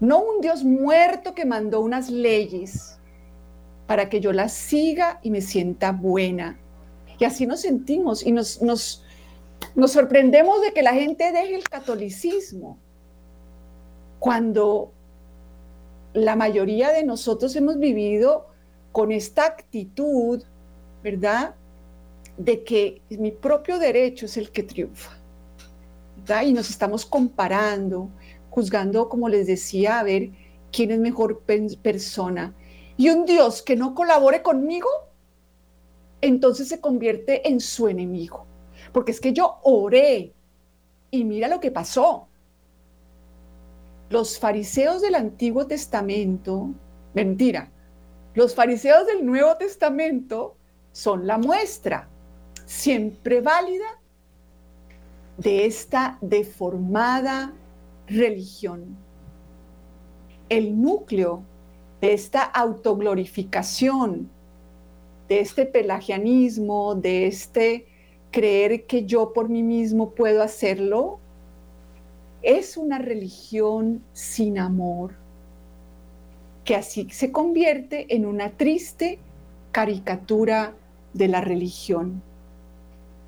[0.00, 2.98] no un Dios muerto que mandó unas leyes
[3.86, 6.58] para que yo las siga y me sienta buena.
[7.18, 9.02] Y así nos sentimos y nos, nos,
[9.74, 12.78] nos sorprendemos de que la gente deje el catolicismo
[14.18, 14.92] cuando
[16.12, 18.48] la mayoría de nosotros hemos vivido
[18.92, 20.42] con esta actitud,
[21.02, 21.54] ¿verdad?
[22.36, 25.12] De que mi propio derecho es el que triunfa.
[26.16, 26.42] ¿verdad?
[26.42, 28.10] Y nos estamos comparando,
[28.56, 30.30] juzgando, como les decía, a ver
[30.72, 31.42] quién es mejor
[31.82, 32.54] persona.
[32.96, 34.88] Y un Dios que no colabore conmigo,
[36.22, 38.46] entonces se convierte en su enemigo.
[38.92, 40.32] Porque es que yo oré
[41.10, 42.28] y mira lo que pasó
[44.08, 46.70] los fariseos del Antiguo Testamento,
[47.14, 47.70] mentira,
[48.34, 50.56] los fariseos del Nuevo Testamento
[50.92, 52.08] son la muestra
[52.66, 53.86] siempre válida
[55.38, 57.52] de esta deformada
[58.06, 58.96] religión.
[60.48, 61.42] El núcleo
[62.00, 64.30] de esta autoglorificación,
[65.28, 67.86] de este pelagianismo, de este
[68.30, 71.18] creer que yo por mí mismo puedo hacerlo,
[72.42, 75.14] es una religión sin amor,
[76.64, 79.18] que así se convierte en una triste
[79.72, 80.74] caricatura
[81.12, 82.22] de la religión.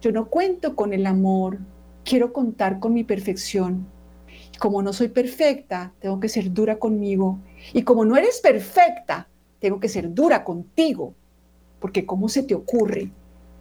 [0.00, 1.58] Yo no cuento con el amor,
[2.04, 3.86] quiero contar con mi perfección.
[4.58, 7.38] Como no soy perfecta, tengo que ser dura conmigo.
[7.72, 9.28] Y como no eres perfecta,
[9.60, 11.14] tengo que ser dura contigo.
[11.80, 13.10] Porque ¿cómo se te ocurre?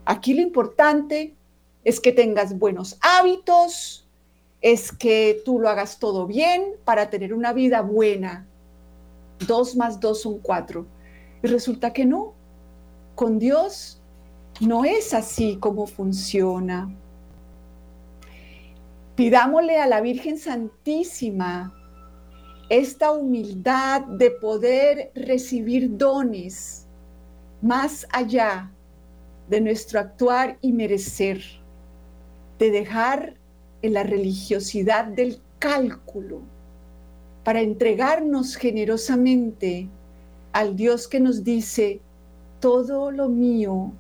[0.05, 1.35] Aquí lo importante
[1.83, 4.07] es que tengas buenos hábitos,
[4.61, 8.47] es que tú lo hagas todo bien para tener una vida buena.
[9.45, 10.87] Dos más dos son cuatro.
[11.43, 12.33] Y resulta que no.
[13.15, 14.01] Con Dios
[14.59, 16.89] no es así como funciona.
[19.17, 21.73] Pidámosle a la Virgen Santísima
[22.69, 26.85] esta humildad de poder recibir dones
[27.59, 28.71] más allá
[29.49, 31.41] de nuestro actuar y merecer,
[32.59, 33.33] de dejar
[33.81, 36.41] en la religiosidad del cálculo
[37.43, 39.89] para entregarnos generosamente
[40.51, 42.01] al Dios que nos dice,
[42.59, 43.93] todo lo mío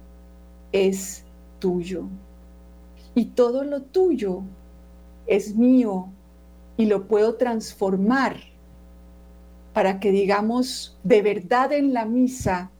[0.71, 1.25] es
[1.57, 2.03] tuyo.
[3.15, 4.43] Y todo lo tuyo
[5.27, 6.09] es mío
[6.77, 8.37] y lo puedo transformar
[9.73, 12.71] para que digamos de verdad en la misa,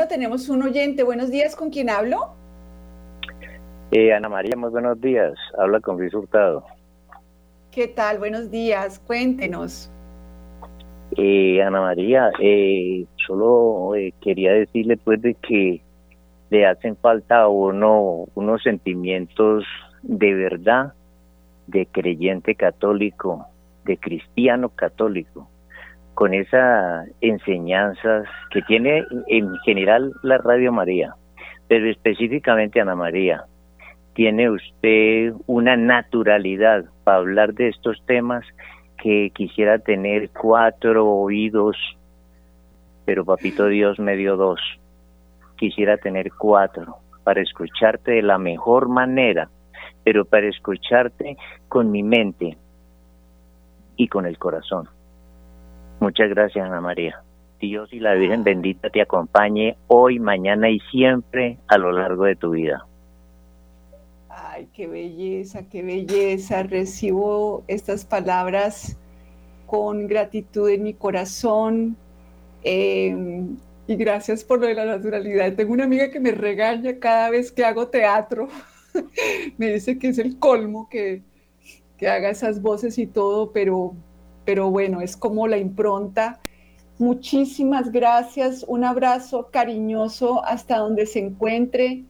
[0.07, 1.03] Tenemos un oyente.
[1.03, 2.33] Buenos días, ¿con quién hablo?
[3.91, 5.33] Eh, Ana María, muy buenos días.
[5.59, 6.65] Habla con Luis Hurtado.
[7.71, 8.17] ¿Qué tal?
[8.17, 9.91] Buenos días, cuéntenos.
[11.15, 15.81] Eh, Ana María, eh, solo quería decirle pues de que
[16.49, 19.65] le hacen falta a uno unos sentimientos
[20.01, 20.93] de verdad,
[21.67, 23.45] de creyente católico,
[23.85, 25.47] de cristiano católico
[26.15, 31.13] con esas enseñanzas que tiene en general la Radio María,
[31.67, 33.43] pero específicamente Ana María.
[34.13, 38.45] Tiene usted una naturalidad para hablar de estos temas
[38.97, 41.75] que quisiera tener cuatro oídos,
[43.03, 44.61] pero papito Dios me dio dos.
[45.57, 49.49] Quisiera tener cuatro para escucharte de la mejor manera,
[50.05, 51.35] pero para escucharte
[51.67, 52.57] con mi mente
[53.97, 54.94] y con el corazón.
[55.99, 57.21] Muchas gracias, Ana María.
[57.59, 62.35] Dios y la Virgen bendita te acompañe hoy, mañana y siempre a lo largo de
[62.35, 62.85] tu vida.
[64.29, 66.63] Ay, qué belleza, qué belleza.
[66.63, 68.97] Recibo estas palabras
[69.65, 71.95] con gratitud en mi corazón.
[72.63, 75.53] Em, y gracias por lo de la naturalidad.
[75.53, 78.47] Tengo una amiga que me regaña cada vez que hago teatro.
[79.57, 81.21] me dice que es el colmo que,
[81.97, 83.93] que haga esas voces y todo, pero
[84.45, 86.39] pero bueno, es como la impronta.
[86.97, 92.03] Muchísimas gracias, un abrazo cariñoso hasta donde se encuentre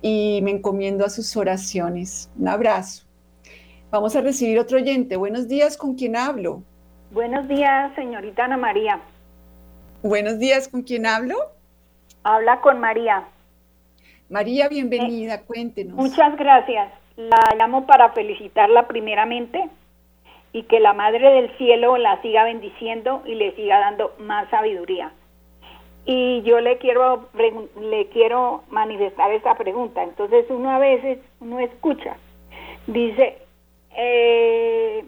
[0.00, 2.30] y me encomiendo a sus oraciones.
[2.38, 3.04] Un abrazo.
[3.90, 5.16] Vamos a recibir otro oyente.
[5.16, 6.62] Buenos días, ¿con quién hablo?
[7.10, 9.00] Buenos días, señorita Ana María.
[10.02, 11.36] Buenos días, ¿con quién hablo?
[12.22, 13.24] Habla con María.
[14.28, 15.96] María, bienvenida, eh, cuéntenos.
[15.96, 16.92] Muchas gracias.
[17.16, 19.68] La llamo para felicitarla primeramente
[20.52, 25.12] y que la Madre del Cielo la siga bendiciendo y le siga dando más sabiduría.
[26.04, 27.28] Y yo le quiero,
[27.80, 30.02] le quiero manifestar esta pregunta.
[30.02, 32.16] Entonces uno a veces, uno escucha,
[32.86, 33.38] dice,
[33.96, 35.04] eh,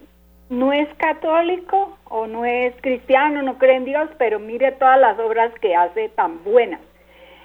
[0.49, 5.19] no es católico o no es cristiano, no cree en Dios, pero mire todas las
[5.19, 6.81] obras que hace tan buenas.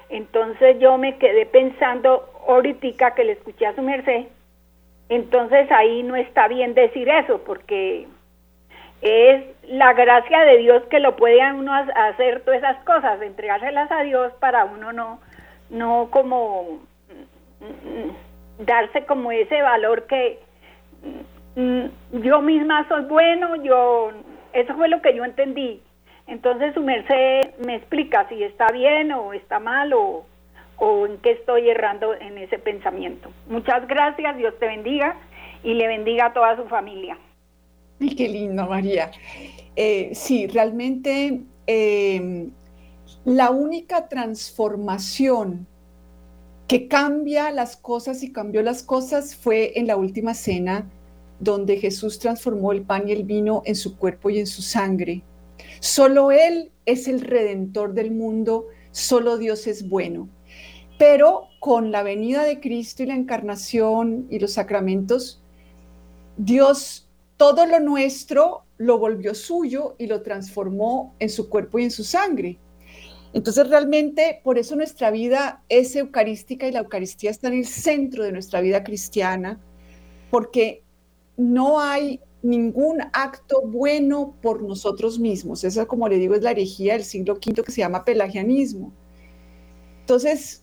[0.10, 4.26] Entonces yo me quedé pensando ahorita que le escuché a su merced,
[5.10, 8.08] entonces ahí no está bien decir eso, porque
[9.02, 14.02] es la gracia de Dios que lo puede uno hacer todas esas cosas, entregárselas a
[14.02, 15.20] Dios para uno no,
[15.70, 16.80] no como
[17.60, 20.40] mm, darse como ese valor que
[21.56, 24.12] mm, yo misma soy bueno, yo,
[24.54, 25.82] eso fue lo que yo entendí.
[26.28, 30.26] Entonces su merced me explica si está bien o está mal o,
[30.80, 33.30] o en qué estoy errando en ese pensamiento.
[33.48, 35.18] Muchas gracias, Dios te bendiga
[35.64, 37.18] y le bendiga a toda su familia.
[38.02, 39.12] Ay, qué lindo, María.
[39.76, 42.52] Eh, sí, realmente em,
[43.26, 45.68] la única transformación
[46.68, 50.86] que cambia las cosas y cambió las cosas fue en la última cena,
[51.40, 55.24] donde Jesús transformó el pan y el vino en su cuerpo y en su sangre.
[55.80, 60.30] Solo Él es el redentor del mundo, solo Dios es bueno.
[61.00, 65.42] Pero con la venida de Cristo y la encarnación y los sacramentos,
[66.38, 71.92] Dios todo lo nuestro lo volvió suyo y lo transformó en su cuerpo y en
[71.92, 72.60] su sangre.
[73.32, 78.26] Entonces realmente por eso nuestra vida es eucarística y la Eucaristía está en el centro
[78.26, 79.58] de nuestra vida cristiana,
[80.30, 80.84] porque
[81.38, 85.64] no hay ningún acto bueno por nosotros mismos.
[85.64, 88.92] Esa, como le digo, es la herejía del siglo V que se llama pelagianismo.
[90.02, 90.59] Entonces,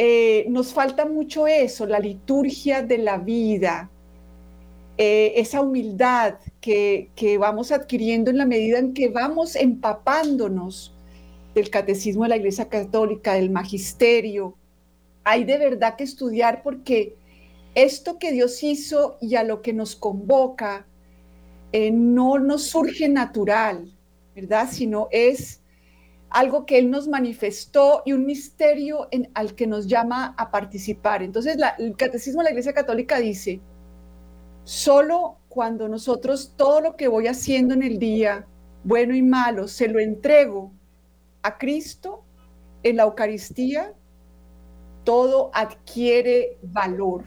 [0.00, 3.90] eh, nos falta mucho eso, la liturgia de la vida,
[4.96, 10.94] eh, esa humildad que, que vamos adquiriendo en la medida en que vamos empapándonos
[11.52, 14.54] del catecismo de la Iglesia Católica, del magisterio.
[15.24, 17.16] Hay de verdad que estudiar porque
[17.74, 20.86] esto que Dios hizo y a lo que nos convoca
[21.72, 23.92] eh, no nos surge natural,
[24.36, 24.68] ¿verdad?
[24.70, 25.60] Sino es
[26.30, 31.22] algo que Él nos manifestó y un misterio al que nos llama a participar.
[31.22, 33.60] Entonces, el Catecismo de la Iglesia Católica dice,
[34.64, 38.46] solo cuando nosotros todo lo que voy haciendo en el día,
[38.84, 40.72] bueno y malo, se lo entrego
[41.42, 42.24] a Cristo
[42.82, 43.94] en la Eucaristía,
[45.04, 47.24] todo adquiere valor,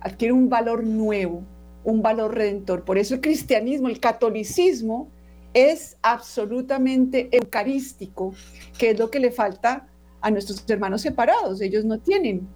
[0.00, 1.42] adquiere un valor nuevo,
[1.82, 2.84] un valor redentor.
[2.84, 5.10] Por eso el cristianismo, el catolicismo,
[5.54, 8.34] es absolutamente eucarístico,
[8.78, 9.88] que es lo que le falta
[10.20, 11.60] a nuestros hermanos separados.
[11.60, 12.48] Ellos no tienen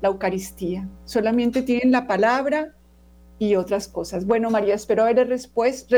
[0.00, 2.74] la Eucaristía, solamente tienen la palabra
[3.38, 4.26] y otras cosas.
[4.26, 5.96] Bueno, María, espero haber respuesto,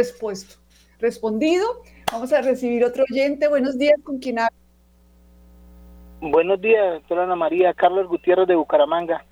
[0.98, 1.82] respondido
[2.12, 3.48] Vamos a recibir otro oyente.
[3.48, 4.54] Buenos días, ¿con quién habla?
[6.20, 7.72] Buenos días, doctora Ana María.
[7.72, 9.24] Carlos Gutiérrez de Bucaramanga.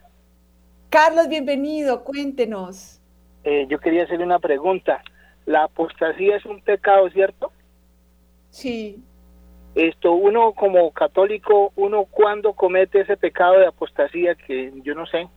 [0.89, 2.03] Carlos, bienvenido.
[2.03, 2.99] Cuéntenos.
[3.45, 5.03] Eh, yo quería hacerle una pregunta.
[5.47, 7.53] La apostasía es un pecado, ¿cierto?
[8.51, 9.03] Sí.
[9.75, 15.29] Esto, uno como católico, uno cuando comete ese pecado de apostasía que yo no sé.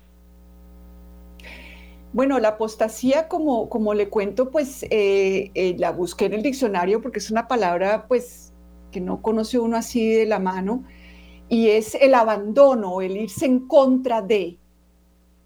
[2.13, 7.01] Bueno, la apostasía, como, como le cuento, pues eh, eh, la busqué en el diccionario
[7.01, 8.53] porque es una palabra pues
[8.91, 10.83] que no conoce uno así de la mano
[11.49, 14.57] y es el abandono, el irse en contra de.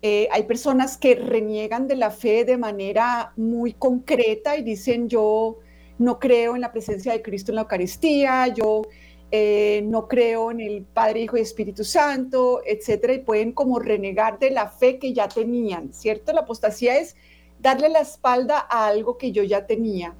[0.02, 5.58] Eh, hay personas que reniegan de la fe de manera muy concreta y dicen yo
[5.98, 8.84] no creo en la presencia de Cristo en la Eucaristía, yo
[9.32, 14.39] eh, no creo en el Padre, Hijo y Espíritu Santo, etcétera, y pueden como renegar
[14.39, 16.32] de la fe que ya tenían, ¿cierto?
[16.32, 17.16] La apostasía es
[17.60, 20.14] darle la espalda a algo que yo ya tenía.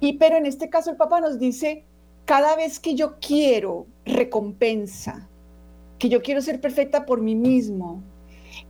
[0.00, 1.84] Y pero en este caso el Papa nos dice,
[2.24, 5.28] cada vez que yo quiero recompensa,
[5.98, 8.02] que yo quiero ser perfecta por mí mismo,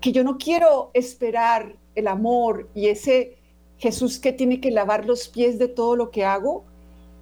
[0.01, 3.39] que yo no quiero esperar el amor y ese
[3.79, 6.65] Jesús que tiene que lavar los pies de todo lo que hago,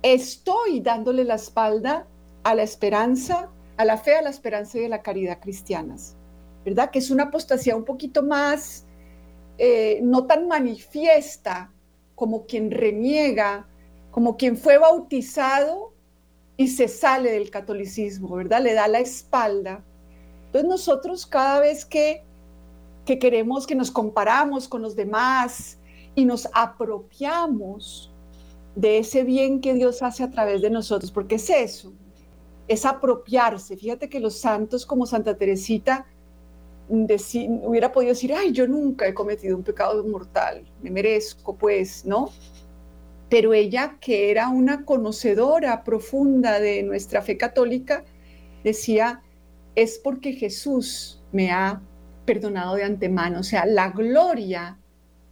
[0.02, 2.06] estoy dándole la espalda
[2.44, 6.16] a la esperanza, a la fe, a la esperanza y a la caridad cristianas,
[6.64, 6.90] ¿verdad?
[6.90, 8.86] Que es una apostasía un poquito más,
[9.58, 11.72] eh, no tan manifiesta
[12.14, 13.68] como quien reniega,
[14.10, 15.92] como quien fue bautizado
[16.56, 18.62] y se sale del catolicismo, ¿verdad?
[18.62, 19.84] Le da la espalda.
[20.46, 22.24] Entonces nosotros cada vez que,
[23.06, 25.78] que queremos, que nos comparamos con los demás
[26.14, 28.12] y nos apropiamos
[28.74, 31.94] de ese bien que Dios hace a través de nosotros, porque es eso,
[32.68, 33.76] es apropiarse.
[33.76, 36.06] Fíjate que los santos como Santa Teresita
[36.88, 42.30] hubiera podido decir, ay, yo nunca he cometido un pecado mortal, me merezco, pues, ¿no?
[43.28, 48.04] Pero ella, que era una conocedora profunda de nuestra fe católica,
[48.62, 49.22] decía,
[49.74, 51.82] es porque Jesús me ha
[52.26, 54.78] perdonado de antemano, o sea, la gloria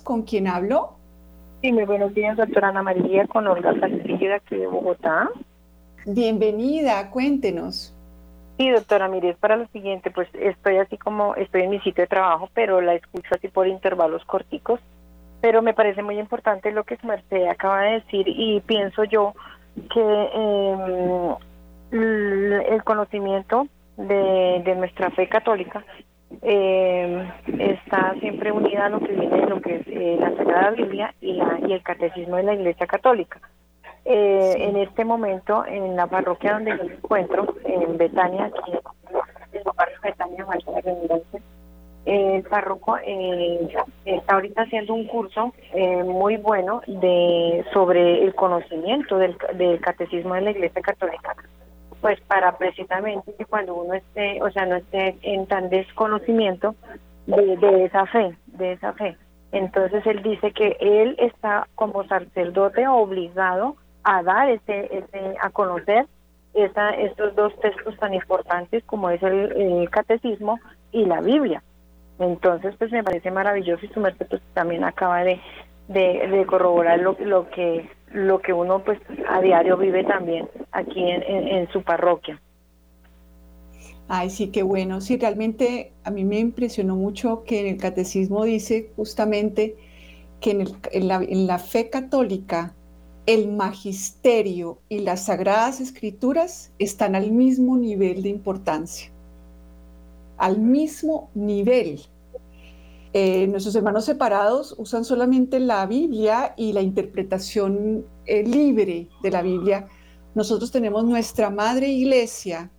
[0.05, 0.93] ¿con quién hablo?
[1.61, 5.31] Sí, muy buenos días, doctora Ana María, con Olga Castillo de aquí de Bogotá.
[6.05, 7.93] Bienvenida, cuéntenos.
[8.59, 12.03] Sí, doctora, mire, es para lo siguiente, pues estoy así como, estoy en mi sitio
[12.03, 14.79] de trabajo, pero la escucho así por intervalos corticos,
[15.41, 19.35] pero me parece muy importante lo que su merced acaba de decir y pienso yo
[19.93, 21.39] que
[21.91, 22.01] em,
[22.71, 25.85] el conocimiento de, de nuestra fe católica
[26.43, 31.15] eh, está siempre unida a lo que viene lo que es eh, la Sagrada Biblia
[31.21, 33.41] y, y el Catecismo de la Iglesia Católica.
[34.05, 39.59] Eh, En este momento, en la parroquia donde yo me encuentro, en Betania, aquí en
[39.59, 40.47] el barrio Betania,
[42.07, 43.67] el párroco eh,
[44.05, 50.35] está ahorita haciendo un curso eh, muy bueno de sobre el conocimiento del, del catecismo
[50.35, 51.35] de la Iglesia Católica
[52.05, 56.75] pues para precisamente que cuando uno esté, o sea, no esté en tan desconocimiento
[57.27, 59.17] de, esa fe, de esa fe.
[59.53, 66.05] Entonces él dice que él está como sacerdote obligado a dar ese, ese a conocer
[66.53, 70.61] esa, estos dos textos tan importantes como es el, catecismo
[70.93, 71.63] y la Biblia.
[72.19, 75.41] Entonces, pues me parece maravilloso y su merced pues, también acaba de,
[75.89, 81.69] de, corroborar lo, lo que lo que uno pues a diario vive también aquí en,
[81.73, 82.41] su parroquia.
[84.07, 85.01] Ay, sí, qué bueno.
[85.01, 89.77] Sí, realmente a mí me impresionó mucho que en el catecismo dice justamente
[90.41, 92.73] que en, en, la, en la fe católica
[93.27, 99.11] el magisterio y las sagradas escrituras están al mismo nivel de importancia,
[100.37, 102.01] al mismo nivel.
[103.17, 109.41] Eh, nuestros hermanos separados usan solamente la Biblia y la interpretación eh, libre de la
[109.41, 109.87] Biblia.
[110.35, 112.73] Nosotros tenemos nuestra madre iglesia,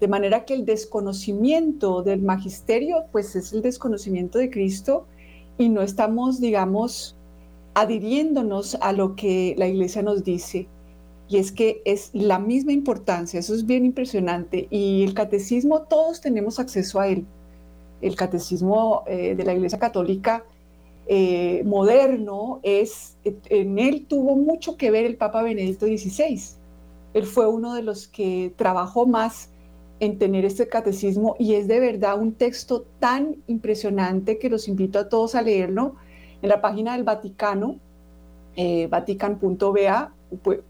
[0.00, 5.06] de manera que el desconocimiento del magisterio, pues es el desconocimiento de Cristo
[5.58, 7.18] y no estamos, digamos,
[7.74, 10.66] adhiriéndonos a lo que la iglesia nos dice.
[11.28, 14.66] Y es que es la misma importancia, eso es bien impresionante.
[14.70, 17.26] Y el catecismo, todos tenemos acceso a él
[18.04, 20.44] el catecismo eh, de la Iglesia Católica
[21.06, 26.40] eh, moderno, es, en él tuvo mucho que ver el Papa Benedicto XVI.
[27.14, 29.50] Él fue uno de los que trabajó más
[30.00, 34.98] en tener este catecismo y es de verdad un texto tan impresionante que los invito
[34.98, 35.94] a todos a leerlo
[36.42, 37.78] en la página del Vaticano,
[38.56, 40.12] eh, vatican.ba,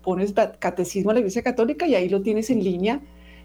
[0.03, 3.01] pones catecismo de la Iglesia Católica y ahí lo tienes en línea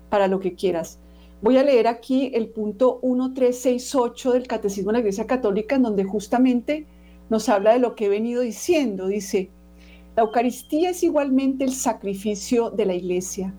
[0.09, 0.99] para lo que quieras.
[1.41, 6.03] Voy a leer aquí el punto 1368 del Catecismo de la Iglesia Católica, en donde
[6.03, 6.85] justamente
[7.29, 9.07] nos habla de lo que he venido diciendo.
[9.07, 9.49] Dice,
[10.17, 13.53] la Eucaristía es igualmente el sacrificio de la Iglesia.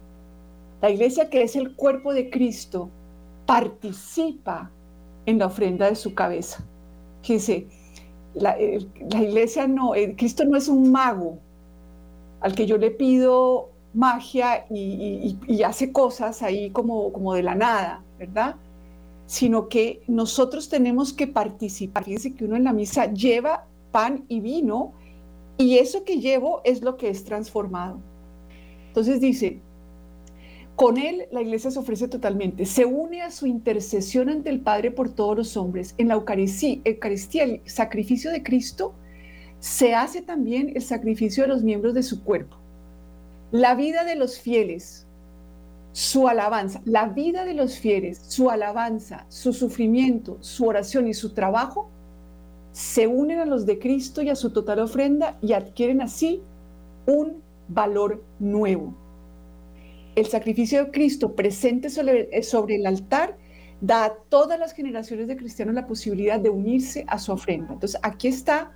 [0.82, 2.90] La Iglesia, que es el cuerpo de Cristo,
[3.46, 4.70] participa
[5.24, 6.62] en la ofrenda de su cabeza.
[7.26, 7.66] Dice,
[8.34, 8.58] la,
[9.10, 11.38] la Iglesia no, Cristo no es un mago
[12.40, 18.02] al que yo le pido magia y, hace cosas ahí como, como de la nada,
[18.18, 18.56] ¿verdad?
[19.26, 22.04] Sino que nosotros tenemos que participar.
[22.04, 24.92] Fíjense que uno en la misa lleva pan y vino
[25.58, 27.98] y eso que llevo es lo que es transformado.
[28.88, 29.60] Entonces dice,
[30.76, 34.90] con él la iglesia se ofrece totalmente, se une a su intercesión ante el Padre
[34.90, 35.94] por todos los hombres.
[35.98, 38.94] En la Eucaristía, Eucaristía, el sacrificio de Cristo,
[39.58, 42.59] se hace también el sacrificio de los miembros de su cuerpo.
[43.52, 45.06] La vida de los fieles
[45.92, 51.34] su alabanza, la vida de los fieles, su alabanza, su sufrimiento, su oración y su
[51.34, 51.90] trabajo,
[52.72, 56.40] se unen a los de Cristo y a su total ofrenda y adquieren así
[57.06, 58.94] un valor nuevo.
[60.14, 62.28] El sacrificio de Cristo presente sobre,
[62.74, 63.36] el altar
[63.80, 67.72] da a todas las generaciones de cristianos la posibilidad de unirse a su ofrenda.
[67.72, 68.72] Entonces, aquí está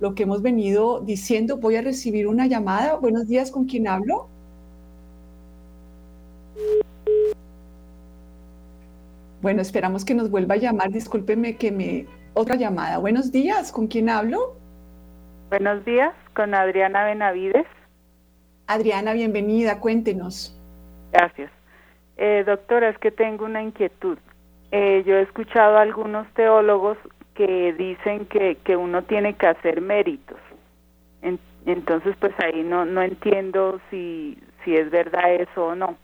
[0.00, 1.58] lo que hemos venido diciendo.
[1.58, 2.96] Voy a recibir una llamada.
[2.96, 4.28] Buenos días, ¿con quién hablo?
[9.42, 10.90] Bueno, esperamos que nos vuelva a llamar.
[10.90, 12.06] Discúlpeme que me...
[12.32, 12.98] Otra llamada.
[12.98, 14.54] Buenos días, ¿con quién hablo?
[15.48, 17.66] Buenos días, con Adriana Benavides.
[18.66, 20.56] Adriana, bienvenida, cuéntenos.
[21.12, 21.50] Gracias.
[22.16, 24.16] Eh, doctora, es que tengo una inquietud.
[24.70, 26.96] Eh, yo he escuchado a algunos teólogos
[27.40, 30.36] que dicen que, que uno tiene que hacer méritos.
[31.64, 35.96] entonces, pues ahí no, no entiendo si, si es verdad eso o no.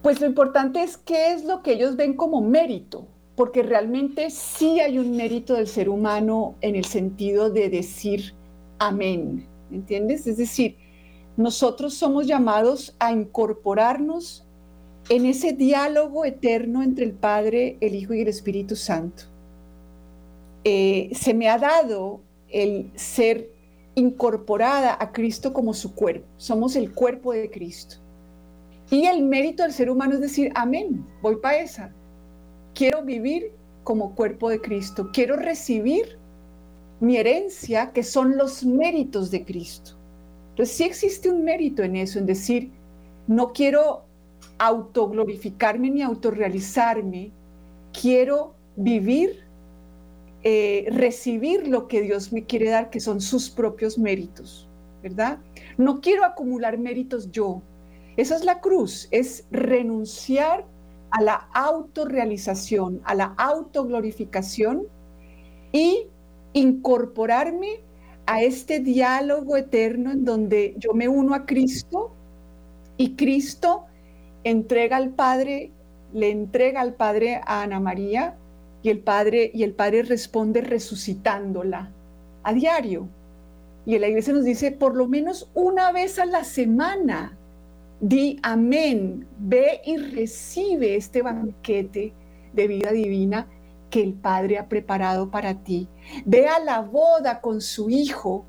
[0.00, 4.78] Pues lo importante es qué es lo que ellos ven como mérito, porque realmente sí
[4.78, 8.32] hay un mérito del ser humano en el sentido de decir
[8.78, 10.28] amén, ¿entiendes?
[10.28, 10.76] Es decir,
[11.36, 14.45] nosotros somos llamados a incorporarnos
[15.08, 19.24] en ese diálogo eterno entre el Padre, el Hijo y el Espíritu Santo.
[20.64, 23.50] Eh, se me ha dado el ser
[23.94, 26.26] incorporada a Cristo como su cuerpo.
[26.36, 27.96] Somos el cuerpo de Cristo.
[28.90, 31.92] Y el mérito del ser humano es decir, amén, voy para esa.
[32.74, 33.52] Quiero vivir
[33.84, 36.18] como cuerpo de Cristo, quiero recibir
[36.98, 39.92] mi herencia, que son los méritos de Cristo.
[40.50, 42.72] Entonces sí existe un mérito en eso, en decir,
[43.28, 44.05] no quiero
[44.58, 47.32] autoglorificarme ni autorrealizarme,
[47.92, 49.44] quiero vivir,
[50.42, 54.68] eh, recibir lo que Dios me quiere dar, que son sus propios méritos,
[55.02, 55.38] ¿verdad?
[55.76, 57.62] No quiero acumular méritos yo,
[58.16, 60.64] esa es la cruz, es renunciar
[61.10, 64.84] a la autorrealización, a la autoglorificación
[65.72, 66.06] y
[66.52, 67.80] incorporarme
[68.26, 72.12] a este diálogo eterno en donde yo me uno a Cristo
[72.96, 73.84] y Cristo
[74.50, 75.70] entrega al Padre,
[76.12, 78.36] le entrega al Padre a Ana María
[78.82, 81.90] y el Padre y el Padre responde resucitándola
[82.42, 83.08] a diario.
[83.84, 87.36] Y la iglesia nos dice por lo menos una vez a la semana
[88.00, 92.12] Di amén, ve y recibe este banquete
[92.52, 93.48] de vida divina
[93.88, 95.88] que el Padre ha preparado para ti.
[96.26, 98.44] Ve a la boda con su hijo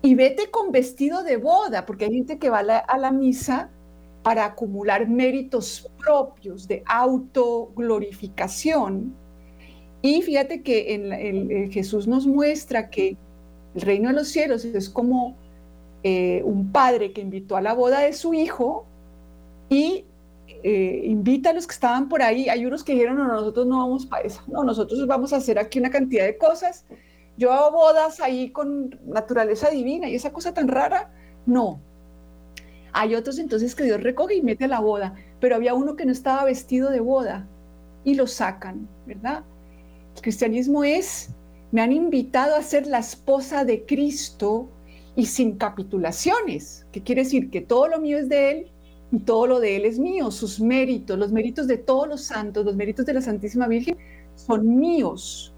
[0.00, 3.68] y vete con vestido de boda, porque hay gente que va a la, misa
[4.26, 9.14] para acumular méritos propios de autoglorificación.
[10.02, 13.16] Y fíjate que en, Jesús nos muestra que
[13.76, 15.36] el reino de los cielos es como
[16.02, 18.84] eh, un padre que invitó a la boda de su hijo
[19.68, 20.06] y
[20.64, 22.48] eh, invita a los que estaban por ahí.
[22.48, 25.56] Hay unos que dijeron, no, nosotros no vamos para eso, no, nosotros vamos a hacer
[25.56, 26.84] aquí una cantidad de cosas.
[27.36, 31.12] Yo hago bodas ahí con naturaleza divina y esa cosa tan rara,
[31.46, 31.80] no.
[32.98, 36.06] Hay otros entonces que Dios recoge y mete a la boda, pero había uno que
[36.06, 37.46] no estaba vestido de boda
[38.04, 39.44] y lo sacan, ¿verdad?
[40.14, 41.28] El cristianismo es,
[41.72, 44.70] me han invitado a ser la esposa de Cristo
[45.14, 48.66] y sin capitulaciones, que quiere decir que todo lo mío es de Él
[49.12, 52.64] y todo lo de Él es mío, sus méritos, los méritos de todos los santos,
[52.64, 53.98] los méritos de la Santísima Virgen
[54.36, 55.52] son míos.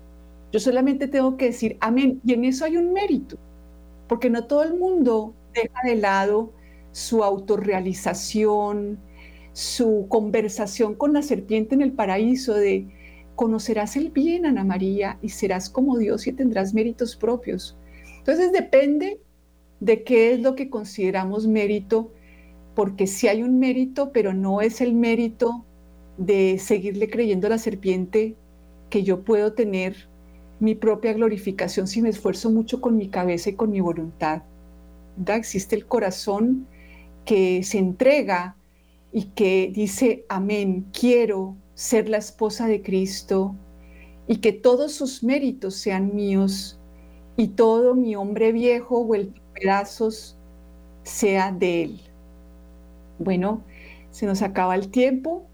[0.50, 2.20] Yo solamente tengo que decir amén.
[2.24, 3.36] Y en eso hay un mérito,
[4.08, 6.57] porque no todo el mundo deja de lado
[6.92, 8.98] su autorrealización,
[9.52, 12.86] su conversación con la serpiente en el paraíso de
[13.34, 17.76] conocerás el bien, Ana María, y serás como Dios y tendrás méritos propios.
[18.18, 19.20] Entonces depende
[19.80, 22.12] de qué es lo que consideramos mérito,
[22.74, 25.64] porque sí hay un mérito, pero no es el mérito
[26.16, 28.34] de seguirle creyendo a la serpiente
[28.90, 30.08] que yo puedo tener
[30.60, 34.42] mi propia glorificación si me esfuerzo mucho con mi cabeza y con mi voluntad.
[35.26, 36.66] Existe el corazón
[37.28, 38.56] que se entrega
[39.12, 43.54] y que dice, amén, quiero ser la esposa de Cristo
[44.26, 46.78] y que todos sus méritos sean míos
[47.36, 50.38] y todo mi hombre viejo vuelto pedazos
[51.02, 52.00] sea de Él.
[53.18, 53.60] Bueno,
[54.10, 55.44] se nos acaba el tiempo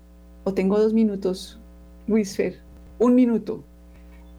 [0.44, 1.58] o tengo dos minutos,
[2.06, 2.60] Luis Fer,
[3.00, 3.64] un minuto.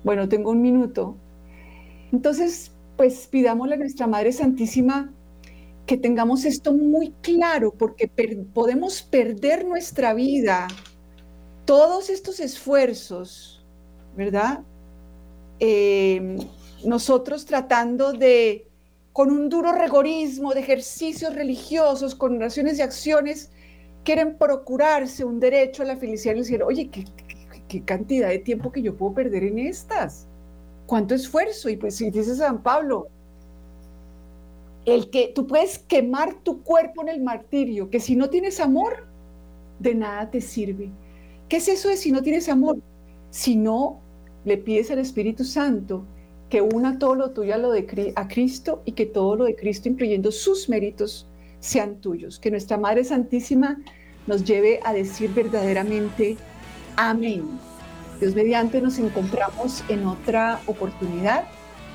[0.05, 1.17] Bueno, tengo un minuto.
[2.13, 5.11] Entonces, pues pidámosle a nuestra Madre Santísima
[5.85, 8.09] que tengamos esto muy claro, porque
[8.53, 10.67] podemos perder nuestra vida,
[11.65, 13.63] todos estos esfuerzos,
[14.15, 14.61] ¿verdad?
[15.59, 16.37] Eh,
[16.83, 18.67] nosotros tratando de
[19.13, 23.49] con un duro rigorismo de ejercicios religiosos, con oraciones y acciones,
[24.03, 27.05] quieren procurarse un derecho a la felicidad y decir, oye, ¿qué,
[27.69, 30.27] qué, cantidad de tiempo que yo puedo perder en estas?
[30.85, 31.69] ¿Cuánto esfuerzo?
[31.69, 33.07] Y pues si dice San Pablo,
[34.85, 39.07] el que tú puedes quemar tu cuerpo en el martirio, que si no tienes amor,
[39.79, 40.89] de nada te sirve.
[41.49, 42.77] ¿Qué es eso de si no tienes amor?
[43.31, 43.99] Si no
[44.45, 46.05] le pides al Espíritu Santo
[46.49, 49.89] que una todo lo tuyo a lo de Cristo y que todo lo de Cristo,
[49.89, 51.27] incluyendo sus méritos,
[51.59, 52.39] sean tuyos.
[52.39, 53.81] Que nuestra Madre Santísima
[54.27, 56.37] nos lleve a decir verdaderamente
[56.95, 57.43] amén.
[58.19, 61.45] Dios mediante nos encontramos en otra oportunidad.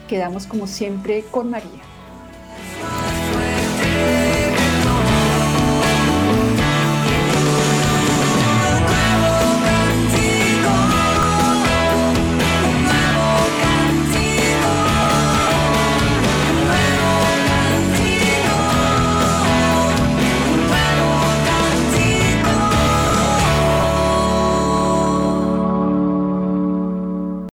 [0.09, 1.90] Quedamos como siempre con María.
[2.57, 3.20] Bye.